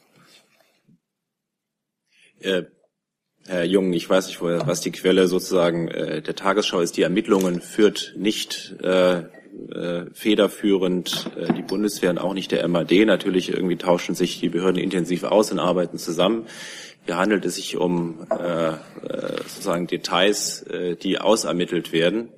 [2.40, 2.64] Äh,
[3.46, 6.96] Herr Jung, ich weiß nicht, was die Quelle sozusagen äh, der Tagesschau ist.
[6.96, 9.24] Die Ermittlungen führt nicht äh, äh,
[10.12, 13.06] federführend äh, die Bundeswehr und auch nicht der MAD.
[13.06, 16.46] Natürlich irgendwie tauschen sich die Behörden intensiv aus und arbeiten zusammen.
[17.06, 18.74] Hier handelt es sich um äh, äh
[19.46, 22.28] sozusagen Details, äh, die ausermittelt werden.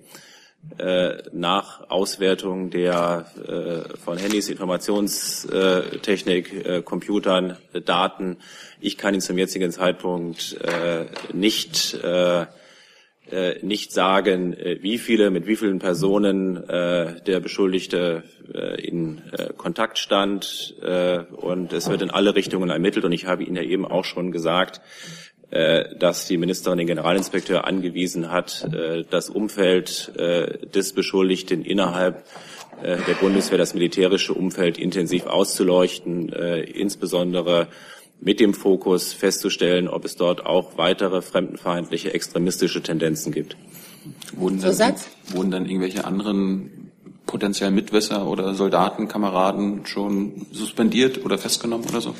[0.76, 8.36] Äh, nach Auswertung der äh, von Handys, Informationstechnik, äh, Computern, Daten.
[8.80, 10.56] Ich kann Ihnen zum jetzigen Zeitpunkt
[11.32, 11.98] nicht
[13.62, 18.24] nicht sagen, wie viele, mit wie vielen Personen der Beschuldigte
[18.78, 19.22] in
[19.56, 20.74] Kontakt stand.
[20.80, 23.04] und es wird in alle Richtungen ermittelt.
[23.04, 24.80] Und ich habe Ihnen ja eben auch schon gesagt,
[25.50, 32.24] äh, dass die Ministerin den Generalinspekteur angewiesen hat, äh, das Umfeld äh, des Beschuldigten innerhalb
[32.82, 37.68] der Bundeswehr, das militärische Umfeld intensiv auszuleuchten, insbesondere
[38.20, 43.56] mit dem Fokus festzustellen, ob es dort auch weitere fremdenfeindliche, extremistische Tendenzen gibt.
[44.34, 44.94] Wurden dann,
[45.28, 46.90] wurden dann irgendwelche anderen
[47.26, 52.14] potenziell Mitwisser oder Soldaten, Kameraden schon suspendiert oder festgenommen oder so?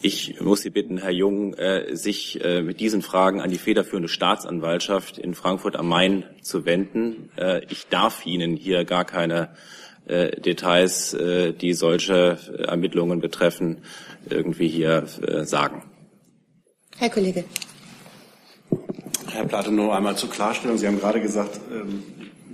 [0.00, 4.08] Ich muss Sie bitten, Herr Jung, äh, sich äh, mit diesen Fragen an die federführende
[4.08, 7.30] Staatsanwaltschaft in Frankfurt am Main zu wenden.
[7.36, 9.50] Äh, ich darf Ihnen hier gar keine
[10.06, 11.14] Details,
[11.60, 13.82] die solche Ermittlungen betreffen,
[14.32, 15.82] irgendwie hier äh, sagen.
[16.96, 17.44] Herr Kollege.
[19.30, 20.78] Herr Plate, nur einmal zur Klarstellung.
[20.78, 22.02] Sie haben gerade gesagt, ähm,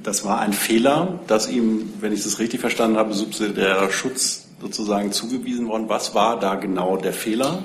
[0.03, 5.13] das war ein Fehler, dass ihm, wenn ich das richtig verstanden habe, subsidiärer Schutz sozusagen
[5.13, 5.89] zugewiesen worden.
[5.89, 7.65] Was war da genau der Fehler?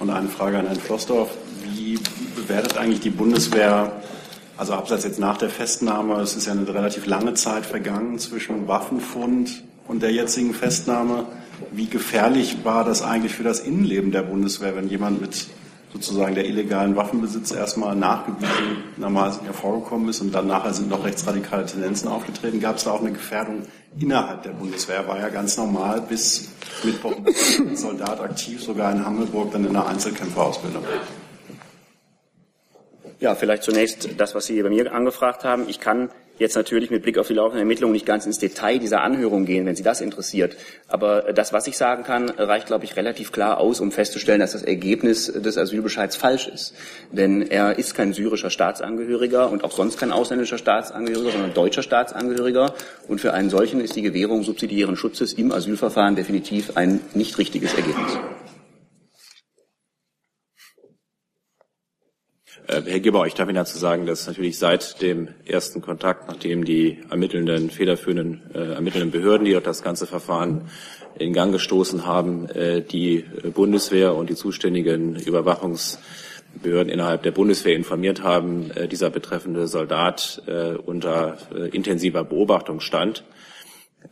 [0.00, 1.30] Und eine Frage an Herrn Flossdorf.
[1.74, 1.98] Wie
[2.34, 4.00] bewertet eigentlich die Bundeswehr,
[4.56, 8.66] also abseits jetzt nach der Festnahme, es ist ja eine relativ lange Zeit vergangen zwischen
[8.66, 11.26] Waffenfund und der jetzigen Festnahme.
[11.72, 15.48] Wie gefährlich war das eigentlich für das Innenleben der Bundeswehr, wenn jemand mit
[15.92, 22.08] sozusagen der illegalen Waffenbesitz erstmal nachgewiesenermaßen hervorgekommen ist und dann nachher sind noch rechtsradikale Tendenzen
[22.08, 22.60] aufgetreten.
[22.60, 23.62] Gab es da auch eine Gefährdung
[23.98, 25.06] innerhalb der Bundeswehr?
[25.08, 26.50] War ja ganz normal bis
[26.84, 30.84] Mittwoch als Soldat aktiv, sogar in Hammelburg, dann in der Einzelkämpferausbildung.
[33.20, 35.68] Ja, vielleicht zunächst das, was Sie bei mir angefragt haben.
[35.68, 39.02] Ich kann jetzt natürlich mit Blick auf die laufenden Ermittlungen nicht ganz ins Detail dieser
[39.02, 40.56] Anhörung gehen, wenn Sie das interessiert.
[40.88, 44.52] Aber das, was ich sagen kann, reicht, glaube ich, relativ klar aus, um festzustellen, dass
[44.52, 46.74] das Ergebnis des Asylbescheids falsch ist.
[47.12, 52.74] Denn er ist kein syrischer Staatsangehöriger und auch sonst kein ausländischer Staatsangehöriger, sondern deutscher Staatsangehöriger.
[53.06, 57.74] Und für einen solchen ist die Gewährung subsidiären Schutzes im Asylverfahren definitiv ein nicht richtiges
[57.74, 58.18] Ergebnis.
[62.70, 66.98] Herr Gibber, ich darf Ihnen dazu sagen, dass natürlich seit dem ersten Kontakt, nachdem die
[67.08, 70.68] ermittelnden, federführenden äh, ermittelnden Behörden, die dort das ganze Verfahren
[71.18, 78.22] in Gang gestoßen haben, äh, die Bundeswehr und die zuständigen Überwachungsbehörden innerhalb der Bundeswehr informiert
[78.22, 83.24] haben, äh, dieser betreffende Soldat äh, unter äh, intensiver Beobachtung stand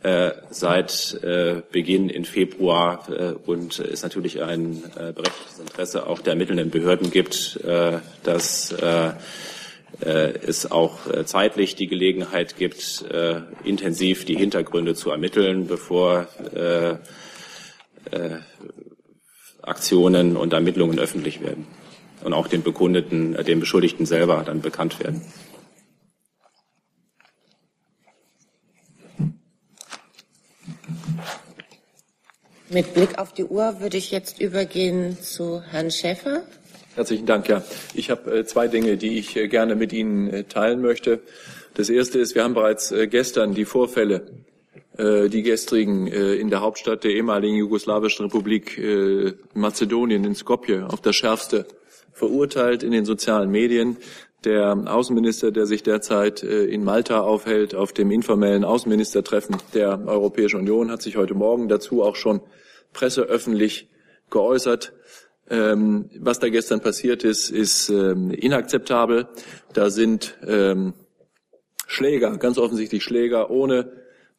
[0.03, 6.19] äh, seit äh, Beginn in Februar äh, und es natürlich ein äh, berechtigtes Interesse auch
[6.19, 9.13] der ermittelnden Behörden gibt, äh, dass äh,
[10.01, 16.27] äh, es auch äh, zeitlich die Gelegenheit gibt, äh, intensiv die Hintergründe zu ermitteln, bevor
[16.53, 16.91] äh,
[18.11, 18.37] äh,
[19.61, 21.67] Aktionen und Ermittlungen öffentlich werden
[22.23, 25.21] und auch den Bekundeten, äh, den Beschuldigten selber dann bekannt werden.
[32.69, 36.43] Mit Blick auf die Uhr würde ich jetzt übergehen zu Herrn Schäfer.
[36.95, 37.47] Herzlichen Dank.
[37.47, 41.21] Ja, ich habe äh, zwei Dinge, die ich äh, gerne mit Ihnen äh, teilen möchte.
[41.75, 44.23] Das erste ist, wir haben bereits gestern die Vorfälle,
[44.97, 48.81] die gestrigen in der Hauptstadt der ehemaligen jugoslawischen Republik
[49.53, 51.67] Mazedonien in Skopje auf das Schärfste
[52.13, 53.97] verurteilt in den sozialen Medien.
[54.47, 60.89] Der Außenminister, der sich derzeit in Malta aufhält, auf dem informellen Außenministertreffen der Europäischen Union,
[60.89, 62.39] hat sich heute Morgen dazu auch schon
[62.93, 63.89] presseöffentlich
[64.29, 64.93] geäußert.
[65.49, 69.27] Ähm, was da gestern passiert ist, ist ähm, inakzeptabel.
[69.73, 70.93] Da sind ähm,
[71.85, 73.91] Schläger, ganz offensichtlich Schläger, ohne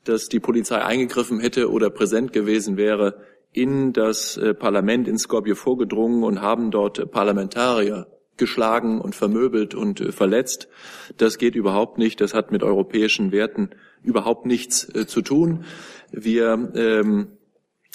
[0.05, 3.21] dass die Polizei eingegriffen hätte oder präsent gewesen wäre,
[3.53, 8.07] in das äh, Parlament in Skopje vorgedrungen und haben dort Parlamentarier
[8.39, 10.69] geschlagen und vermöbelt und äh, verletzt.
[11.17, 12.21] Das geht überhaupt nicht.
[12.21, 13.71] Das hat mit europäischen Werten
[14.03, 15.65] überhaupt nichts äh, zu tun.
[16.11, 17.39] Wir ähm,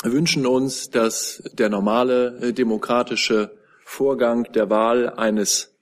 [0.03, 5.75] wünschen uns, dass der normale äh, demokratische Vorgang der Wahl eines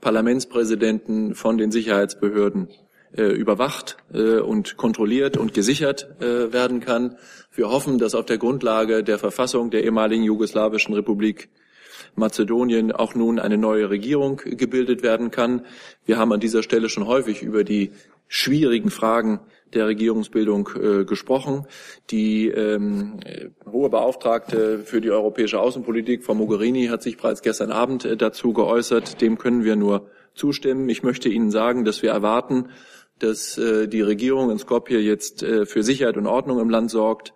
[0.00, 2.68] Parlamentspräsidenten von den Sicherheitsbehörden
[3.16, 7.16] äh, überwacht äh, und kontrolliert und gesichert äh, werden kann.
[7.52, 11.48] Wir hoffen, dass auf der Grundlage der Verfassung der ehemaligen jugoslawischen Republik
[12.16, 15.64] Mazedonien auch nun eine neue Regierung gebildet werden kann.
[16.04, 17.92] Wir haben an dieser Stelle schon häufig über die
[18.28, 19.40] schwierigen Fragen
[19.74, 21.66] der Regierungsbildung äh, gesprochen.
[22.10, 23.20] Die ähm,
[23.70, 28.52] hohe Beauftragte für die europäische Außenpolitik, Frau Mogherini, hat sich bereits gestern Abend äh, dazu
[28.52, 29.20] geäußert.
[29.20, 30.88] Dem können wir nur zustimmen.
[30.88, 32.70] Ich möchte Ihnen sagen, dass wir erwarten,
[33.18, 37.34] dass äh, die Regierung in Skopje jetzt äh, für Sicherheit und Ordnung im Land sorgt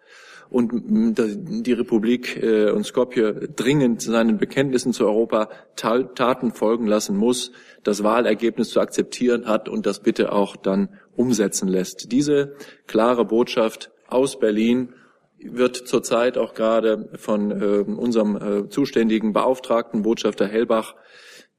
[0.51, 7.53] und die Republik äh, und Skopje dringend seinen Bekenntnissen zu Europa Taten folgen lassen muss,
[7.85, 12.13] das Wahlergebnis zu akzeptieren hat und das bitte auch dann umsetzen lässt.
[12.13, 12.55] Diese
[12.87, 14.95] klare Botschaft aus Berlin
[15.39, 20.95] wird zurzeit auch gerade von äh, unserem äh, zuständigen Beauftragten Botschafter Hellbach,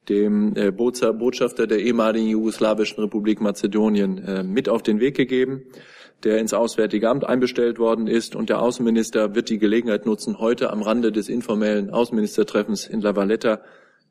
[0.07, 5.65] dem Botschafter der ehemaligen jugoslawischen Republik Mazedonien, mit auf den Weg gegeben,
[6.23, 8.35] der ins Auswärtige Amt einbestellt worden ist.
[8.35, 13.15] Und der Außenminister wird die Gelegenheit nutzen, heute am Rande des informellen Außenministertreffens in La
[13.15, 13.61] Valletta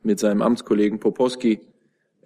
[0.02, 1.60] mit seinem Amtskollegen Poposki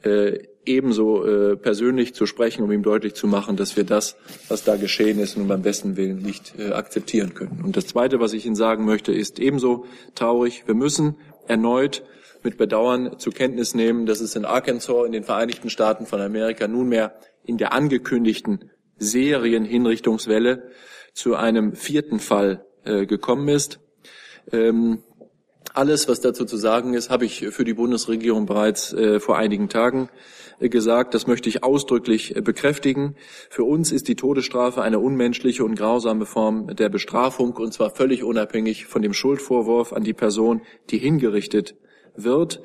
[0.03, 4.17] äh, ebenso äh, persönlich zu sprechen, um ihm deutlich zu machen, dass wir das,
[4.49, 7.63] was da geschehen ist, nun beim besten Willen nicht äh, akzeptieren können.
[7.65, 10.65] Und das Zweite, was ich Ihnen sagen möchte, ist ebenso traurig.
[10.67, 11.17] Wir müssen
[11.49, 12.05] erneut
[12.45, 16.69] mit Bedauern zur Kenntnis nehmen, dass es in Arkansas in den Vereinigten Staaten von Amerika
[16.69, 17.15] nunmehr
[17.45, 20.71] in der angekündigten Serienhinrichtungswelle
[21.15, 23.81] zu einem vierten Fall äh, gekommen ist.
[24.51, 25.03] Ähm,
[25.75, 29.69] alles, was dazu zu sagen ist, habe ich für die Bundesregierung bereits äh, vor einigen
[29.69, 30.11] Tagen
[30.61, 31.15] äh, gesagt.
[31.15, 33.17] Das möchte ich ausdrücklich äh, bekräftigen.
[33.49, 38.23] Für uns ist die Todesstrafe eine unmenschliche und grausame Form der Bestrafung, und zwar völlig
[38.23, 41.75] unabhängig von dem Schuldvorwurf an die Person, die hingerichtet
[42.17, 42.63] wird.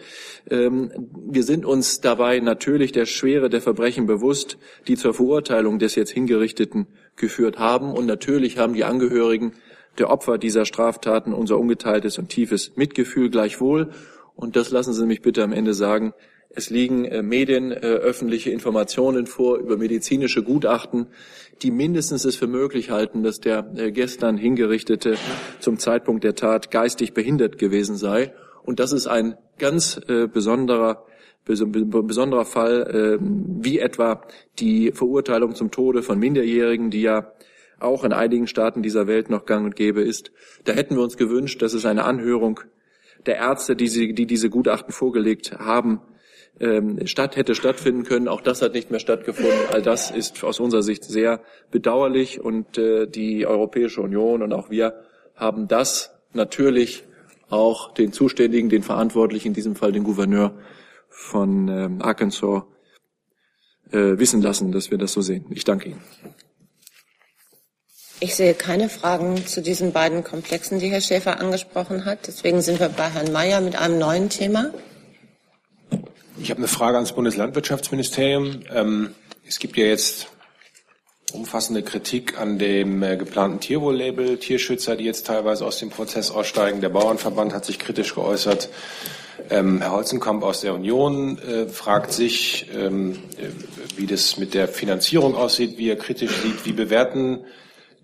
[0.50, 0.92] Ähm,
[1.30, 6.12] wir sind uns dabei natürlich der Schwere der Verbrechen bewusst, die zur Verurteilung des jetzt
[6.12, 7.92] Hingerichteten geführt haben.
[7.92, 9.54] Und natürlich haben die Angehörigen
[9.98, 13.90] der Opfer dieser Straftaten unser ungeteiltes und tiefes Mitgefühl gleichwohl.
[14.36, 16.14] Und das lassen Sie mich bitte am Ende sagen.
[16.50, 21.08] Es liegen äh, Medien, äh, öffentliche Informationen vor über medizinische Gutachten,
[21.62, 25.18] die mindestens es für möglich halten, dass der äh, gestern Hingerichtete
[25.60, 28.34] zum Zeitpunkt der Tat geistig behindert gewesen sei.
[28.68, 31.06] Und das ist ein ganz äh, besonderer
[31.46, 34.22] besonderer Fall, äh, wie etwa
[34.60, 37.32] die Verurteilung zum Tode von Minderjährigen, die ja
[37.80, 40.34] auch in einigen Staaten dieser Welt noch gang und gäbe ist.
[40.66, 42.60] Da hätten wir uns gewünscht, dass es eine Anhörung
[43.26, 46.02] der Ärzte, die, sie, die diese Gutachten vorgelegt haben,
[46.60, 48.28] ähm, statt hätte stattfinden können.
[48.28, 49.60] Auch das hat nicht mehr stattgefunden.
[49.72, 51.42] All das ist aus unserer Sicht sehr
[51.72, 55.00] bedauerlich und äh, die Europäische Union und auch wir
[55.36, 57.07] haben das natürlich
[57.50, 60.54] auch den Zuständigen, den Verantwortlichen, in diesem Fall den Gouverneur
[61.10, 62.64] von ähm, Arkansas,
[63.92, 65.46] äh, wissen lassen, dass wir das so sehen.
[65.52, 66.02] Ich danke Ihnen.
[68.20, 72.28] Ich sehe keine Fragen zu diesen beiden Komplexen, die Herr Schäfer angesprochen hat.
[72.28, 74.72] Deswegen sind wir bei Herrn Mayer mit einem neuen Thema.
[76.40, 78.62] Ich habe eine Frage ans Bundeslandwirtschaftsministerium.
[78.74, 79.16] Ähm,
[79.48, 80.28] es gibt ja jetzt
[81.34, 84.38] umfassende Kritik an dem äh, geplanten Tierwohl-Label.
[84.38, 86.82] Tierschützer, die jetzt teilweise aus dem Prozess aussteigen.
[86.82, 88.70] Der Bauernverband hat sich kritisch geäußert.
[89.50, 93.50] Ähm, Herr Holzenkamp aus der Union äh, fragt sich, ähm, äh,
[93.98, 96.66] wie das mit der Finanzierung aussieht, wie er kritisch sieht.
[96.66, 97.40] Wie bewerten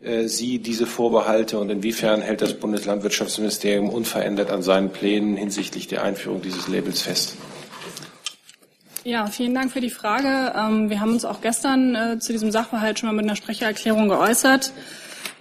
[0.02, 6.04] äh, Sie diese Vorbehalte und inwiefern hält das Bundeslandwirtschaftsministerium unverändert an seinen Plänen hinsichtlich der
[6.04, 7.36] Einführung dieses Labels fest?
[9.06, 10.54] Ja, vielen Dank für die Frage.
[10.56, 14.08] Ähm, wir haben uns auch gestern äh, zu diesem Sachverhalt schon mal mit einer Sprechererklärung
[14.08, 14.72] geäußert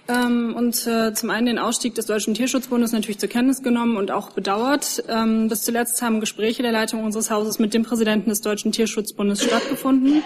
[0.09, 4.11] ähm, und äh, zum einen den Ausstieg des Deutschen Tierschutzbundes natürlich zur Kenntnis genommen und
[4.11, 5.05] auch bedauert.
[5.07, 9.41] Ähm, bis zuletzt haben Gespräche der Leitung unseres Hauses mit dem Präsidenten des Deutschen Tierschutzbundes
[9.41, 10.23] stattgefunden.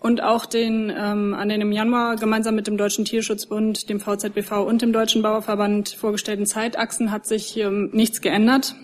[0.00, 4.52] Und auch den ähm, an den im Januar gemeinsam mit dem Deutschen Tierschutzbund, dem VZBV
[4.66, 8.74] und dem Deutschen Bauerverband vorgestellten Zeitachsen hat sich ähm, nichts geändert.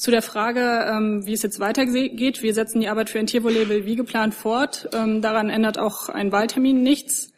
[0.00, 2.42] Zu der Frage, ähm, wie es jetzt weitergeht.
[2.42, 4.88] Wir setzen die Arbeit für ein Tierwohl-Label wie geplant fort.
[4.94, 7.34] Ähm, daran ändert auch ein Wahltermin nichts.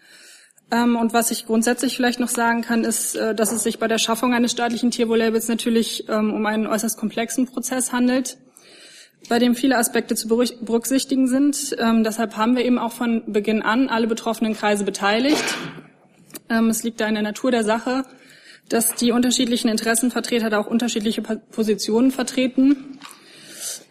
[0.71, 3.89] Ähm, und was ich grundsätzlich vielleicht noch sagen kann, ist, äh, dass es sich bei
[3.89, 8.39] der Schaffung eines staatlichen Tierwohl-Labels natürlich um einen äußerst komplexen Prozess handelt
[9.29, 11.77] bei dem viele Aspekte zu berücksichtigen sind.
[12.05, 15.45] Deshalb haben wir eben auch von Beginn an alle betroffenen Kreise beteiligt.
[16.49, 18.03] Es liegt da in der Natur der Sache,
[18.73, 22.99] dass die unterschiedlichen Interessenvertreter da auch unterschiedliche Positionen vertreten.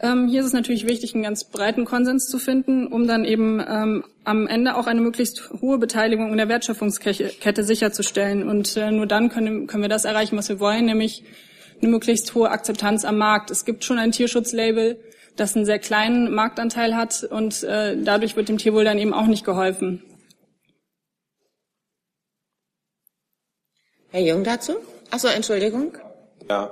[0.02, 3.60] Ähm, hier ist es natürlich wichtig, einen ganz breiten Konsens zu finden, um dann eben
[3.60, 8.50] ähm, am Ende auch eine möglichst hohe Beteiligung in der Wertschöpfungskette sicherzustellen.
[8.50, 11.24] Und äh, nur dann können, können wir das erreichen, was wir wollen, nämlich
[11.80, 13.52] eine möglichst hohe Akzeptanz am Markt.
[13.52, 15.00] Es gibt schon ein Tierschutzlabel,
[15.36, 19.28] das einen sehr kleinen Marktanteil hat und äh, dadurch wird dem Tierwohl dann eben auch
[19.28, 20.04] nicht geholfen.
[24.12, 24.74] Herr Jung dazu?
[25.10, 25.98] Achso, Entschuldigung.
[26.50, 26.72] Ja.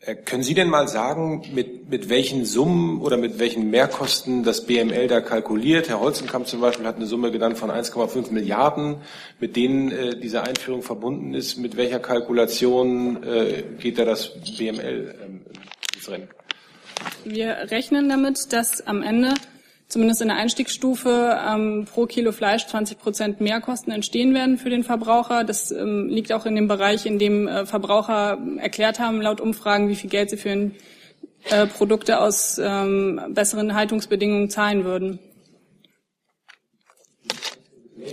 [0.00, 4.66] Äh, können Sie denn mal sagen, mit, mit welchen Summen oder mit welchen Mehrkosten das
[4.66, 5.88] BML da kalkuliert?
[5.88, 8.96] Herr Holzenkamp zum Beispiel hat eine Summe genannt von 1,5 Milliarden,
[9.38, 11.58] mit denen äh, diese Einführung verbunden ist.
[11.58, 15.40] Mit welcher Kalkulation äh, geht da das BML ähm,
[15.94, 16.28] ins Rennen?
[17.24, 19.34] Wir rechnen damit, dass am Ende
[19.88, 24.84] zumindest in der Einstiegsstufe ähm, pro Kilo Fleisch 20 Prozent Mehrkosten entstehen werden für den
[24.84, 25.44] Verbraucher.
[25.44, 29.88] Das ähm, liegt auch in dem Bereich, in dem äh, Verbraucher erklärt haben, laut Umfragen,
[29.88, 30.74] wie viel Geld sie für ein,
[31.50, 35.18] äh, Produkte aus ähm, besseren Haltungsbedingungen zahlen würden.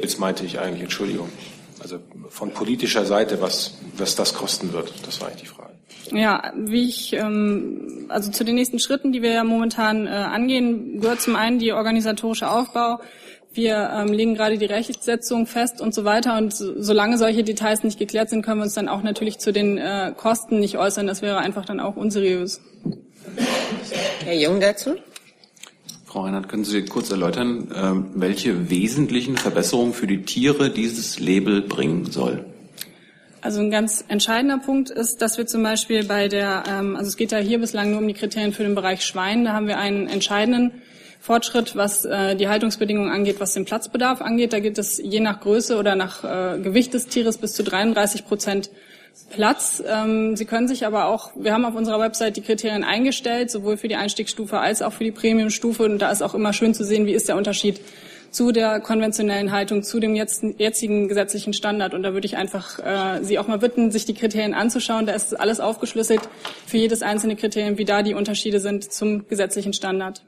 [0.01, 1.30] Jetzt meinte ich eigentlich, Entschuldigung,
[1.80, 1.99] also
[2.30, 4.93] von politischer Seite, was, was das kosten wird.
[5.05, 5.74] Das war eigentlich die Frage.
[6.12, 11.01] Ja, wie ich, ähm, also zu den nächsten Schritten, die wir ja momentan äh, angehen,
[11.01, 12.99] gehört zum einen die organisatorische Aufbau.
[13.53, 16.38] Wir ähm, legen gerade die Rechtsetzung fest und so weiter.
[16.38, 19.53] Und so, solange solche Details nicht geklärt sind, können wir uns dann auch natürlich zu
[19.53, 21.08] den äh, Kosten nicht äußern.
[21.08, 22.62] Das wäre einfach dann auch unseriös.
[24.26, 24.95] Herr Jung dazu?
[26.06, 31.62] Frau Reinhardt, können Sie kurz erläutern, ähm, welche wesentlichen Verbesserungen für die Tiere dieses Label
[31.62, 32.45] bringen soll?
[33.45, 37.15] Also ein ganz entscheidender Punkt ist, dass wir zum Beispiel bei der, ähm, also es
[37.15, 39.77] geht ja hier bislang nur um die Kriterien für den Bereich Schwein, da haben wir
[39.77, 40.81] einen entscheidenden
[41.19, 44.51] Fortschritt, was äh, die Haltungsbedingungen angeht, was den Platzbedarf angeht.
[44.51, 48.25] Da gibt es je nach Größe oder nach äh, Gewicht des Tieres bis zu 33
[48.25, 48.71] Prozent
[49.29, 49.83] Platz.
[49.87, 53.77] Ähm, Sie können sich aber auch, wir haben auf unserer Website die Kriterien eingestellt, sowohl
[53.77, 55.83] für die Einstiegsstufe als auch für die Premiumstufe.
[55.83, 57.79] Und da ist auch immer schön zu sehen, wie ist der Unterschied
[58.36, 61.93] zu der konventionellen Haltung, zu dem jetzt, jetzigen gesetzlichen Standard.
[61.93, 65.05] Und da würde ich einfach äh, Sie auch mal bitten, sich die Kriterien anzuschauen.
[65.05, 66.19] Da ist alles aufgeschlüsselt
[66.67, 70.25] für jedes einzelne Kriterium, wie da die Unterschiede sind zum gesetzlichen Standard.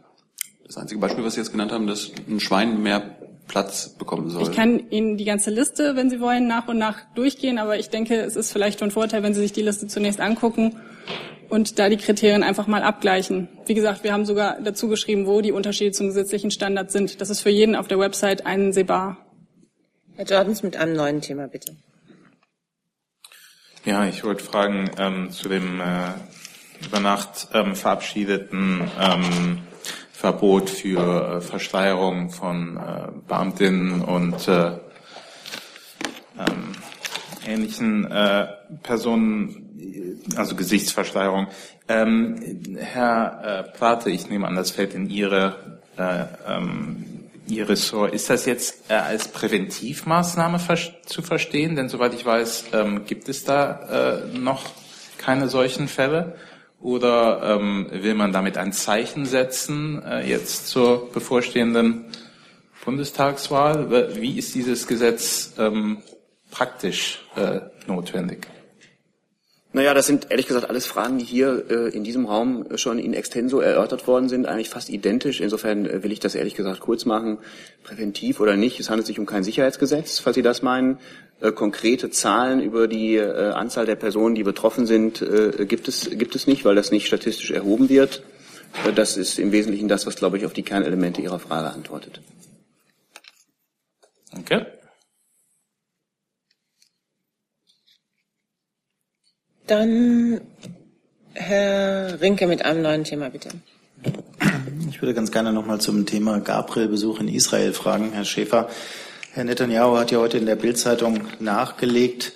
[0.65, 3.17] Das einzige Beispiel, was Sie jetzt genannt haben, dass ein Schwein mehr
[3.49, 4.43] Platz bekommen soll.
[4.43, 7.89] Ich kann Ihnen die ganze Liste, wenn Sie wollen, nach und nach durchgehen, aber ich
[7.89, 10.77] denke, es ist vielleicht von Vorteil, wenn Sie sich die Liste zunächst angucken
[11.49, 13.47] und da die Kriterien einfach mal abgleichen.
[13.65, 17.21] Wie gesagt, wir haben sogar dazu geschrieben, wo die Unterschiede zum gesetzlichen Standard sind.
[17.21, 19.17] Das ist für jeden auf der Website einsehbar.
[20.15, 21.75] Herr Jordans mit einem neuen Thema, bitte.
[23.85, 26.13] Ja, ich wollte fragen ähm, zu dem äh,
[26.85, 29.59] über Nacht ähm, verabschiedeten ähm,
[30.11, 34.71] Verbot für äh, Verschleierung von äh, Beamtinnen und äh,
[36.39, 36.73] ähm,
[37.47, 38.47] ähnlichen äh,
[38.83, 39.66] Personen
[40.35, 41.47] also Gesichtsverschleierung.
[41.87, 47.05] Ähm, Herr äh, Plate, ich nehme an, das fällt in Ihre, äh, ähm,
[47.47, 48.13] Ihr Ressort.
[48.13, 51.75] Ist das jetzt äh, als Präventivmaßnahme ver zu verstehen?
[51.75, 54.65] Denn soweit ich weiß, ähm, gibt es da äh, noch
[55.17, 56.35] keine solchen Fälle.
[56.79, 62.05] Oder ähm, will man damit ein Zeichen setzen, äh, jetzt zur bevorstehenden
[62.85, 64.15] Bundestagswahl?
[64.15, 66.03] Wie ist dieses Gesetz ähm,
[66.51, 68.47] praktisch äh, notwendig?
[69.73, 73.13] Naja, das sind ehrlich gesagt alles Fragen, die hier äh, in diesem Raum schon in
[73.13, 75.41] extenso erörtert worden sind, eigentlich fast identisch.
[75.41, 77.37] Insofern äh, will ich das ehrlich gesagt kurz machen,
[77.83, 78.79] präventiv oder nicht.
[78.79, 80.99] Es handelt sich um kein Sicherheitsgesetz, falls Sie das meinen.
[81.41, 86.09] Äh, konkrete Zahlen über die äh, Anzahl der Personen, die betroffen sind, äh, gibt, es,
[86.11, 88.23] gibt es nicht, weil das nicht statistisch erhoben wird.
[88.95, 92.21] Das ist im Wesentlichen das, was, glaube ich, auf die Kernelemente Ihrer Frage antwortet.
[94.31, 94.76] Danke.
[99.67, 100.41] Dann
[101.33, 103.49] Herr Rinke mit einem neuen Thema, bitte.
[104.89, 108.69] Ich würde ganz gerne nochmal zum Thema Gabriel-Besuch in Israel fragen, Herr Schäfer.
[109.33, 112.33] Herr Netanyahu hat ja heute in der Bildzeitung nachgelegt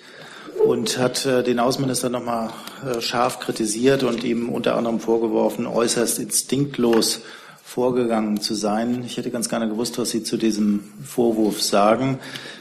[0.64, 2.50] und hat äh, den Außenminister nochmal
[2.86, 7.22] äh, scharf kritisiert und ihm unter anderem vorgeworfen, äußerst instinktlos
[7.72, 9.02] vorgegangen zu sein.
[9.06, 12.18] Ich hätte ganz gerne gewusst, was Sie zu diesem Vorwurf sagen.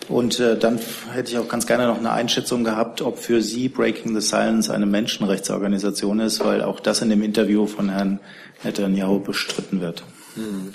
[0.07, 0.80] Und äh, dann
[1.12, 4.74] hätte ich auch ganz gerne noch eine Einschätzung gehabt, ob für Sie Breaking the Silence
[4.74, 8.22] eine Menschenrechtsorganisation ist, weil auch das in dem Interview von Herrn
[8.64, 10.03] Netanyahu bestritten wird.
[10.36, 10.72] Hm.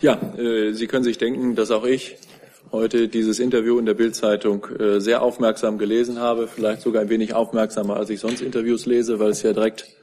[0.00, 2.18] Ja, äh, Sie können sich denken, dass auch ich
[2.70, 7.34] heute dieses Interview in der Bildzeitung äh, sehr aufmerksam gelesen habe, vielleicht sogar ein wenig
[7.34, 9.95] aufmerksamer, als ich sonst Interviews lese, weil es ja direkt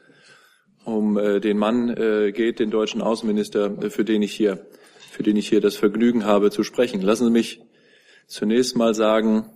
[0.85, 4.65] um äh, den Mann äh, geht, den deutschen Außenminister, äh, für den ich hier,
[5.11, 7.01] für den ich hier das Vergnügen habe zu sprechen.
[7.01, 7.61] Lassen Sie mich
[8.27, 9.49] zunächst mal sagen,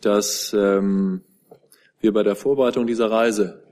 [0.00, 1.22] dass ähm,
[2.00, 3.62] wir bei der Vorbereitung dieser Reise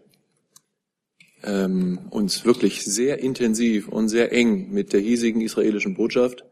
[1.42, 6.44] ähm, uns wirklich sehr intensiv und sehr eng mit der hiesigen israelischen Botschaft,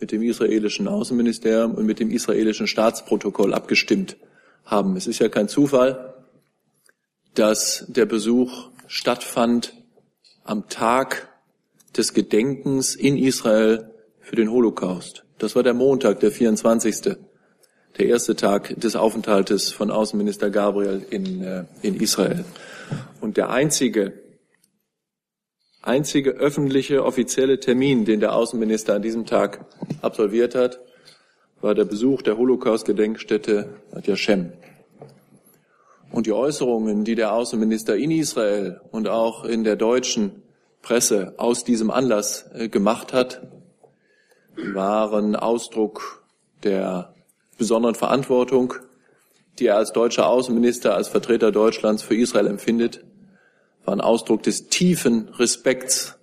[0.00, 4.16] mit dem israelischen Außenministerium und mit dem israelischen Staatsprotokoll abgestimmt
[4.64, 4.96] haben.
[4.96, 6.14] Es ist ja kein Zufall,
[7.34, 9.72] dass der Besuch stattfand
[10.44, 11.28] am Tag
[11.96, 15.24] des Gedenkens in Israel für den Holocaust.
[15.38, 17.16] Das war der Montag, der 24.
[17.98, 22.44] Der erste Tag des Aufenthaltes von Außenminister Gabriel in, äh, in Israel.
[23.20, 24.12] Und der einzige,
[25.82, 29.66] einzige öffentliche offizielle Termin, den der Außenminister an diesem Tag
[30.02, 30.78] absolviert hat,
[31.60, 34.52] war der Besuch der Holocaust-Gedenkstätte Ad Yashem.
[36.10, 40.42] Und die Äußerungen, die der Außenminister in Israel und auch in der deutschen
[40.82, 43.42] Presse aus diesem Anlass äh, gemacht hat,
[44.56, 46.24] waren Ausdruck
[46.64, 47.14] der
[47.58, 48.74] besonderen Verantwortung,
[49.58, 53.04] die er als deutscher Außenminister, als Vertreter Deutschlands für Israel empfindet,
[53.84, 56.18] waren Ausdruck des tiefen Respekts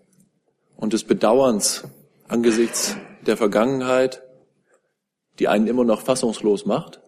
[0.75, 1.83] und des Bedauerns
[2.27, 4.23] angesichts der Vergangenheit,
[5.39, 7.01] die einen immer noch fassungslos macht,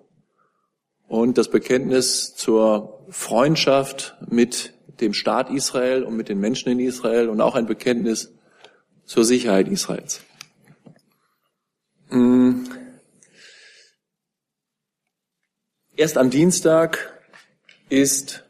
[1.09, 7.29] und das Bekenntnis zur Freundschaft mit dem Staat Israel und mit den Menschen in Israel
[7.29, 8.31] und auch ein Bekenntnis
[9.05, 10.21] zur Sicherheit Israels.
[12.09, 12.67] Hm.
[15.95, 17.11] Erst am Dienstag
[17.89, 18.45] ist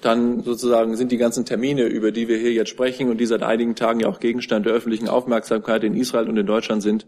[0.00, 3.42] dann sozusagen sind die ganzen Termine, über die wir hier jetzt sprechen und die seit
[3.42, 7.06] einigen Tagen ja auch Gegenstand der öffentlichen Aufmerksamkeit in Israel und in Deutschland sind,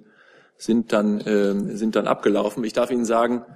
[0.59, 2.65] sind dann, äh, sind dann abgelaufen.
[2.65, 3.47] Ich darf Ihnen sagen,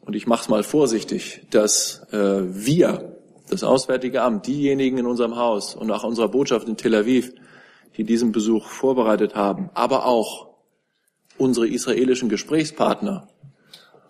[0.00, 3.16] und ich mache es mal vorsichtig, dass äh, wir,
[3.48, 7.32] das Auswärtige Amt, diejenigen in unserem Haus und auch unserer Botschaft in Tel Aviv,
[7.96, 10.48] die diesen Besuch vorbereitet haben, aber auch
[11.36, 13.28] unsere israelischen Gesprächspartner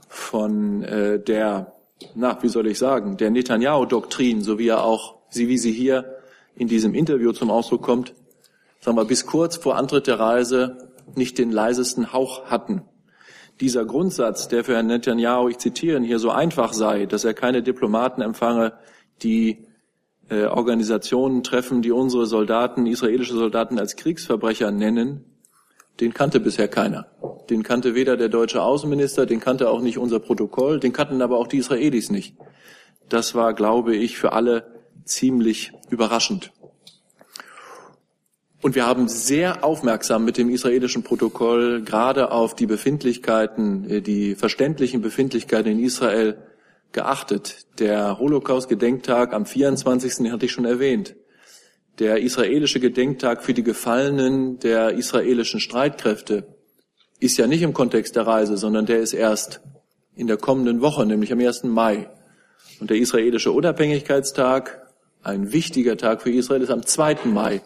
[0.08, 1.72] von äh, der
[2.14, 6.16] na, wie soll ich sagen, der Netanyahu-Doktrin, so wie er auch, sie, wie sie hier
[6.56, 8.14] in diesem Interview zum Ausdruck kommt,
[8.80, 12.82] sagen wir, bis kurz vor Antritt der Reise nicht den leisesten Hauch hatten.
[13.60, 17.62] Dieser Grundsatz, der für Herrn Netanyahu, ich zitiere, hier so einfach sei, dass er keine
[17.62, 18.72] Diplomaten empfange,
[19.22, 19.66] die
[20.30, 25.24] äh, Organisationen treffen, die unsere Soldaten, israelische Soldaten als Kriegsverbrecher nennen,
[26.00, 27.08] den kannte bisher keiner.
[27.50, 31.36] Den kannte weder der deutsche Außenminister, den kannte auch nicht unser Protokoll, den kannten aber
[31.36, 32.36] auch die Israelis nicht.
[33.08, 36.52] Das war, glaube ich, für alle ziemlich überraschend.
[38.62, 44.34] Und wir haben sehr aufmerksam mit dem israelischen Protokoll gerade auf die Befindlichkeiten, äh, die
[44.34, 46.36] verständlichen Befindlichkeiten in Israel
[46.92, 47.66] geachtet.
[47.78, 50.24] Der Holocaust-Gedenktag am 24.
[50.24, 51.14] Den hatte ich schon erwähnt
[52.00, 56.46] der israelische Gedenktag für die Gefallenen der israelischen Streitkräfte
[57.20, 59.60] ist ja nicht im Kontext der Reise, sondern der ist erst
[60.16, 61.64] in der kommenden Woche, nämlich am 1.
[61.64, 62.08] Mai.
[62.80, 64.88] Und der israelische Unabhängigkeitstag,
[65.22, 67.26] ein wichtiger Tag für Israel, ist am 2.
[67.26, 67.60] Mai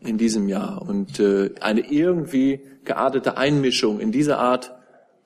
[0.00, 0.82] in diesem Jahr.
[0.82, 4.72] Und äh, eine irgendwie geartete Einmischung in diese Art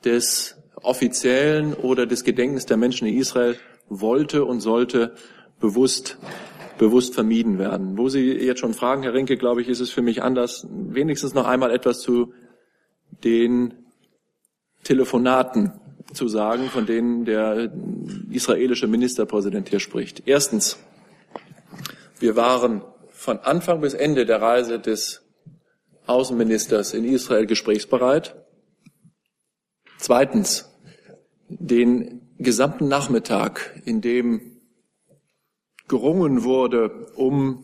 [0.05, 3.57] des offiziellen oder des Gedenkens der Menschen in Israel
[3.89, 5.15] wollte und sollte
[5.61, 6.19] bewusst
[6.79, 7.97] bewusst vermieden werden.
[7.97, 10.67] Wo Sie jetzt schon fragen, Herr Rinke, glaube ich, ist es für mich anders.
[10.69, 12.33] Wenigstens noch einmal etwas zu
[13.23, 13.75] den
[14.83, 15.73] Telefonaten
[16.13, 17.73] zu sagen, von denen der
[18.31, 20.25] israelische Ministerpräsident hier spricht.
[20.27, 20.79] Erstens,
[22.19, 22.83] wir waren
[23.23, 25.23] von Anfang bis Ende der Reise des
[26.07, 28.35] Außenministers in Israel gesprächsbereit.
[29.97, 30.69] Zweitens,
[31.49, 34.61] den gesamten Nachmittag, in dem
[35.87, 37.63] gerungen wurde, um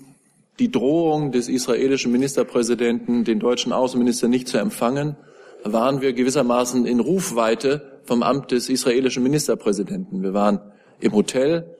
[0.61, 5.17] die Drohung des israelischen Ministerpräsidenten, den deutschen Außenminister nicht zu empfangen,
[5.65, 10.23] waren wir gewissermaßen in Rufweite vom Amt des israelischen Ministerpräsidenten.
[10.23, 10.61] Wir waren
[11.01, 11.78] im Hotel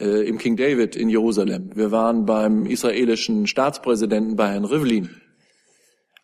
[0.00, 1.70] äh, im King David in Jerusalem.
[1.74, 5.10] Wir waren beim israelischen Staatspräsidenten bei Herrn Rivlin.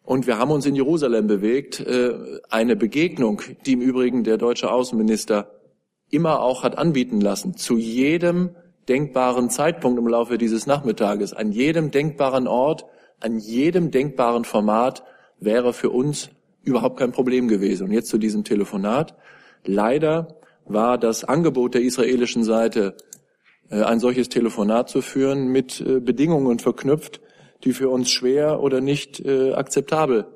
[0.03, 1.81] Und wir haben uns in Jerusalem bewegt.
[1.81, 2.15] Äh,
[2.49, 5.51] eine Begegnung, die im Übrigen der deutsche Außenminister
[6.11, 8.51] immer auch hat anbieten lassen, zu jedem
[8.89, 12.87] denkbaren Zeitpunkt im Laufe dieses Nachmittages, an jedem denkbaren Ort,
[13.21, 15.03] an jedem denkbaren Format
[15.41, 16.31] wäre für uns
[16.63, 17.89] überhaupt kein Problem gewesen.
[17.89, 19.15] Und jetzt zu diesem Telefonat.
[19.65, 22.97] Leider war das Angebot der israelischen Seite,
[23.71, 27.21] ein solches Telefonat zu führen, mit äh, Bedingungen verknüpft,
[27.65, 30.27] die für uns schwer oder nicht äh, akzeptabel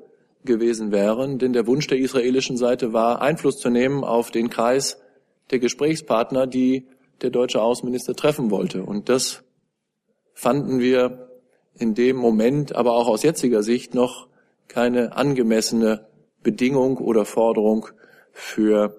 [0.43, 1.39] gewesen wären.
[1.39, 4.99] Denn der Wunsch der israelischen Seite war, Einfluss zu nehmen auf den Kreis
[5.51, 6.87] der Gesprächspartner, die
[7.21, 8.83] der deutsche Außenminister treffen wollte.
[8.83, 9.43] Und das
[10.33, 11.29] fanden wir
[11.77, 14.27] in dem Moment, aber auch aus jetziger Sicht noch
[14.67, 16.07] keine angemessene
[16.43, 17.87] Bedingung oder Forderung
[18.31, 18.95] für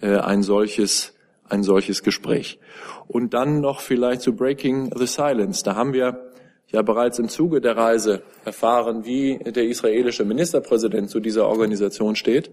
[0.00, 1.14] äh, ein solches
[1.48, 2.58] ein solches Gespräch.
[3.06, 5.62] Und dann noch vielleicht zu Breaking the Silence.
[5.64, 6.32] Da haben wir
[6.70, 12.50] ja bereits im Zuge der Reise erfahren, wie der israelische Ministerpräsident zu dieser Organisation steht.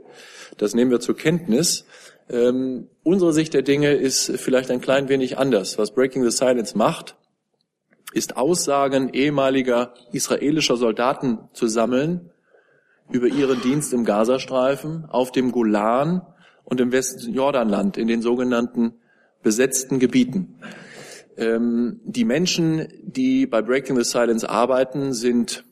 [0.57, 1.85] Das nehmen wir zur Kenntnis.
[2.29, 5.77] Ähm, unsere Sicht der Dinge ist vielleicht ein klein wenig anders.
[5.77, 7.17] Was Breaking the Silence macht,
[8.13, 12.31] ist Aussagen ehemaliger israelischer Soldaten zu sammeln
[13.11, 16.21] über ihren Dienst im Gazastreifen, auf dem Golan
[16.65, 18.95] und im Westen Jordanland, in den sogenannten
[19.41, 20.59] besetzten Gebieten.
[21.37, 25.63] Ähm, die Menschen, die bei Breaking the Silence arbeiten, sind,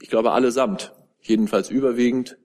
[0.00, 2.36] ich glaube, allesamt, jedenfalls überwiegend,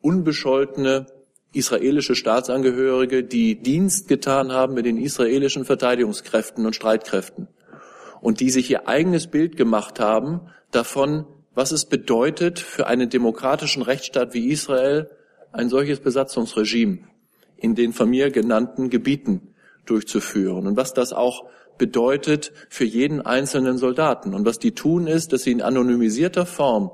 [0.00, 1.06] unbescholtene
[1.52, 7.48] israelische Staatsangehörige, die Dienst getan haben mit den israelischen Verteidigungskräften und Streitkräften
[8.20, 10.40] und die sich ihr eigenes Bild gemacht haben
[10.70, 15.10] davon, was es bedeutet, für einen demokratischen Rechtsstaat wie Israel
[15.56, 16.98] ein solches Besatzungsregime
[17.56, 19.54] in den von mir genannten Gebieten
[19.86, 21.46] durchzuführen und was das auch
[21.78, 24.34] bedeutet für jeden einzelnen Soldaten.
[24.34, 26.90] Und was die tun ist, dass sie in anonymisierter Form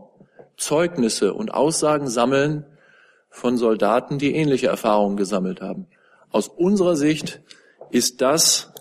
[0.57, 2.67] Zeugnisse und Aussagen sammeln
[3.31, 5.87] von Soldaten, die ähnliche Erfahrungen gesammelt haben.
[6.31, 7.41] Aus unserer Sicht
[7.91, 8.73] ist das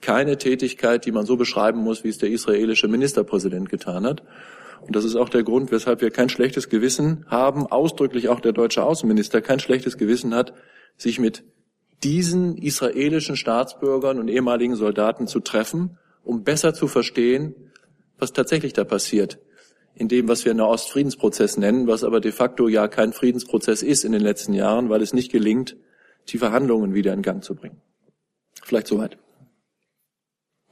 [0.00, 4.22] keine Tätigkeit, die man so beschreiben muss, wie es der israelische Ministerpräsident getan hat.
[4.86, 8.52] Und das ist auch der Grund, weshalb wir kein schlechtes Gewissen haben, ausdrücklich auch der
[8.52, 10.54] deutsche Außenminister kein schlechtes Gewissen hat,
[10.96, 11.44] sich mit
[12.04, 17.54] diesen israelischen Staatsbürgern und ehemaligen Soldaten zu treffen, um besser zu verstehen,
[18.18, 19.40] was tatsächlich da passiert.
[19.94, 24.04] In dem, was wir einen Ostfriedensprozess nennen, was aber de facto ja kein Friedensprozess ist
[24.04, 25.76] in den letzten Jahren, weil es nicht gelingt,
[26.28, 27.80] die Verhandlungen wieder in Gang zu bringen.
[28.62, 29.18] Vielleicht soweit.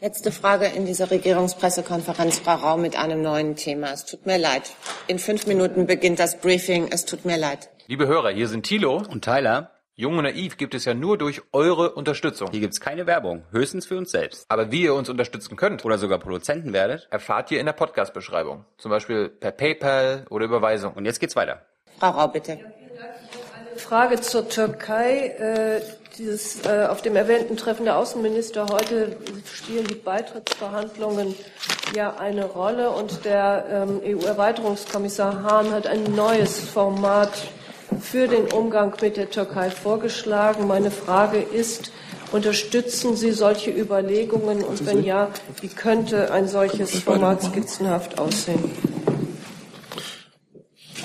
[0.04, 3.90] Letzte Frage in dieser Regierungspressekonferenz, Frau Rau, mit einem neuen Thema.
[3.90, 4.74] Es tut mir leid.
[5.06, 6.88] In fünf Minuten beginnt das Briefing.
[6.92, 7.70] Es tut mir leid.
[7.86, 9.70] Liebe Hörer, hier sind Thilo und Tyler.
[9.94, 12.50] Jung und Naiv gibt es ja nur durch eure Unterstützung.
[12.50, 14.44] Hier gibt's keine Werbung, höchstens für uns selbst.
[14.50, 18.66] Aber wie ihr uns unterstützen könnt oder sogar Produzenten werdet, erfahrt ihr in der Podcast-Beschreibung.
[18.76, 20.92] Zum Beispiel per PayPal oder Überweisung.
[20.92, 21.62] Und jetzt geht's weiter.
[21.98, 22.58] Frau Rau, bitte.
[23.76, 25.28] Frage zur Türkei.
[25.38, 25.80] Äh,
[26.18, 29.16] dieses, äh, auf dem erwähnten Treffen der Außenminister heute
[29.52, 31.34] spielen die Beitrittsverhandlungen
[31.94, 37.32] ja eine Rolle und der ähm, EU-Erweiterungskommissar Hahn hat ein neues Format
[38.00, 40.66] für den Umgang mit der Türkei vorgeschlagen.
[40.66, 41.90] Meine Frage ist,
[42.32, 48.93] unterstützen Sie solche Überlegungen und wenn ja, wie könnte ein solches Format skizzenhaft aussehen?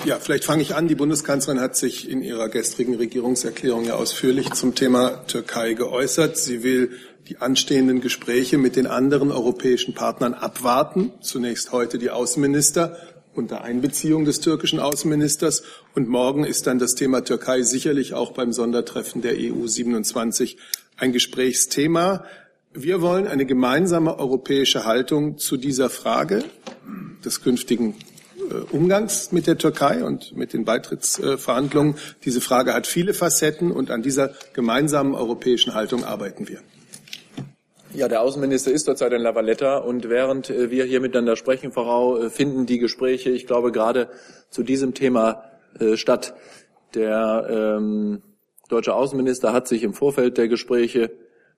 [0.06, 0.88] Ja, vielleicht fange ich an.
[0.88, 6.38] Die Bundeskanzlerin hat sich in ihrer gestrigen Regierungserklärung ja ausführlich zum Thema Türkei geäußert.
[6.38, 6.92] Sie will
[7.28, 11.12] die anstehenden Gespräche mit den anderen europäischen Partnern abwarten.
[11.20, 12.96] Zunächst heute die Außenminister
[13.34, 15.64] unter Einbeziehung des türkischen Außenministers.
[15.94, 20.56] Und morgen ist dann das Thema Türkei sicherlich auch beim Sondertreffen der EU 27
[20.96, 22.24] ein Gesprächsthema.
[22.72, 26.42] Wir wollen eine gemeinsame europäische Haltung zu dieser Frage
[27.22, 27.96] des künftigen
[28.72, 31.96] Umgangs mit der Türkei und mit den Beitrittsverhandlungen.
[32.24, 36.60] Diese Frage hat viele Facetten und an dieser gemeinsamen europäischen Haltung arbeiten wir.
[37.92, 41.72] Ja, der Außenminister ist zurzeit in La Valletta und während äh, wir hier miteinander sprechen,
[41.72, 44.08] Frau, äh, finden die Gespräche, ich glaube, gerade
[44.48, 45.44] zu diesem Thema
[45.78, 46.34] äh, statt.
[46.94, 48.22] Der ähm,
[48.68, 51.10] deutsche Außenminister hat sich im Vorfeld der Gespräche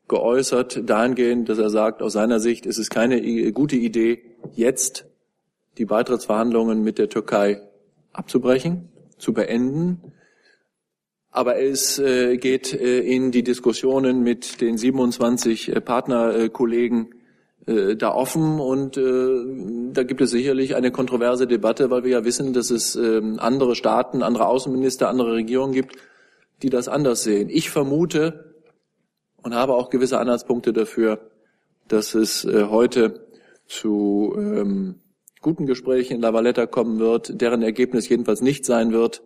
[0.09, 4.23] geäußert, dahingehend, dass er sagt, aus seiner Sicht ist es keine gute Idee,
[4.55, 5.05] jetzt
[5.79, 7.61] die Beitrittsverhandlungen mit der Türkei
[8.13, 10.13] abzubrechen, zu beenden.
[11.31, 17.15] Aber es äh, geht äh, in die Diskussionen mit den 27 äh, Partnerkollegen
[17.65, 22.71] da offen und da gibt es sicherlich eine kontroverse Debatte, weil wir ja wissen, dass
[22.71, 25.95] es äh, andere Staaten, andere Außenminister, andere Regierungen gibt,
[26.63, 27.49] die das anders sehen.
[27.49, 28.57] Ich vermute
[29.45, 31.31] und habe auch gewisse Anhaltspunkte dafür,
[31.87, 33.29] dass es heute
[33.69, 34.97] zu ähm,
[35.43, 39.23] guten Gesprächen in La Valletta kommen wird, deren Ergebnis jedenfalls nicht sein wird,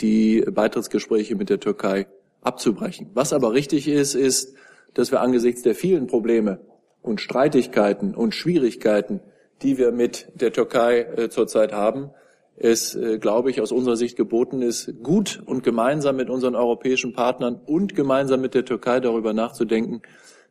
[0.00, 2.06] die Beitrittsgespräche mit der Türkei
[2.40, 3.10] abzubrechen.
[3.14, 4.54] Was aber richtig ist, ist,
[4.94, 6.60] dass wir angesichts der vielen Probleme
[7.02, 9.20] und Streitigkeiten und Schwierigkeiten,
[9.60, 12.10] die wir mit der Türkei äh, zurzeit haben,
[12.56, 17.12] es, äh, glaube ich, aus unserer Sicht geboten ist, gut und gemeinsam mit unseren europäischen
[17.12, 20.02] Partnern und gemeinsam mit der Türkei darüber nachzudenken,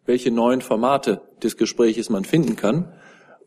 [0.05, 2.93] welche neuen Formate des Gespräches man finden kann,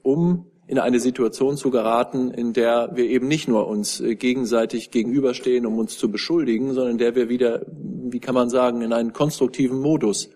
[0.03, 4.91] um in eine Situation zu geraten, in der wir eben nicht nur uns äh, gegenseitig
[4.91, 8.93] gegenüberstehen, um uns zu beschuldigen, sondern in der wir wieder, wie kann man sagen, in
[8.93, 10.31] einen konstruktiven Modus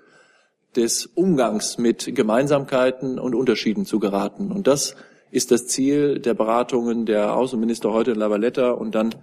[0.76, 4.52] des Umgangs mit Gemeinsamkeiten und Unterschieden zu geraten.
[4.52, 4.96] Und das
[5.30, 9.14] ist das Ziel der Beratungen der Außenminister heute in La Valletta und dann,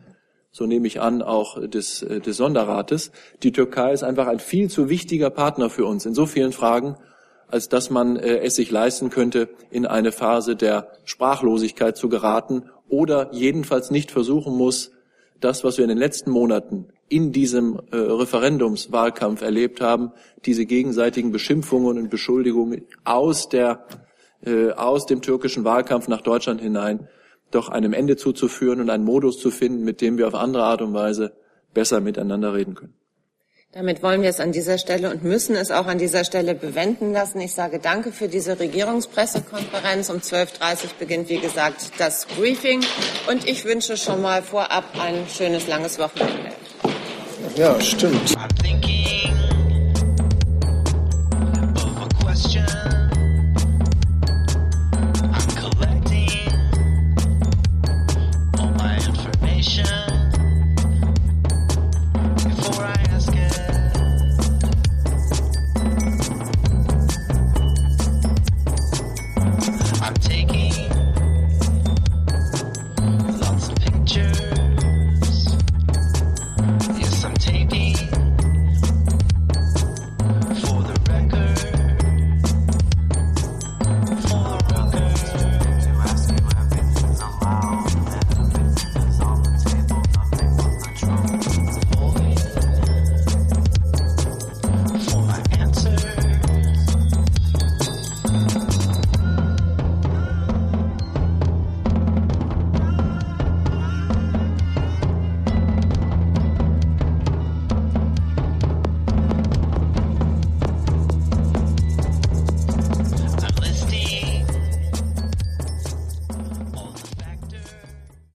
[0.51, 3.11] so nehme ich an, auch des, äh, des Sonderrates.
[3.43, 6.95] Die Türkei ist einfach ein viel zu wichtiger Partner für uns in so vielen Fragen
[7.55, 12.63] als dass man äh, es sich leisten könnte, in eine Phase der Sprachlosigkeit zu geraten
[12.89, 14.91] oder jedenfalls nicht versuchen muss,
[15.39, 20.11] das, was wir in den letzten Monaten in diesem äh, Referendumswahlkampf erlebt haben,
[20.45, 23.85] diese gegenseitigen Beschimpfungen und Beschuldigungen aus der
[24.45, 27.07] äh, aus dem türkischen Wahlkampf nach Deutschland hinein
[27.51, 30.81] doch einem Ende zuzuführen und einen Modus zu finden, mit dem wir auf andere Art
[30.81, 31.31] und Weise
[31.73, 32.95] besser miteinander reden können.
[33.75, 37.11] Damit wollen wir es an dieser Stelle und müssen es auch an dieser Stelle bewenden
[37.11, 37.41] lassen.
[37.41, 40.09] Ich sage danke für diese Regierungspressekonferenz.
[40.09, 42.85] Um 12.30 Uhr beginnt, wie gesagt, das Briefing.
[43.29, 46.53] Und ich wünsche schon mal vorab ein schönes, langes Wochenende.
[47.57, 48.33] Ja, stimmt.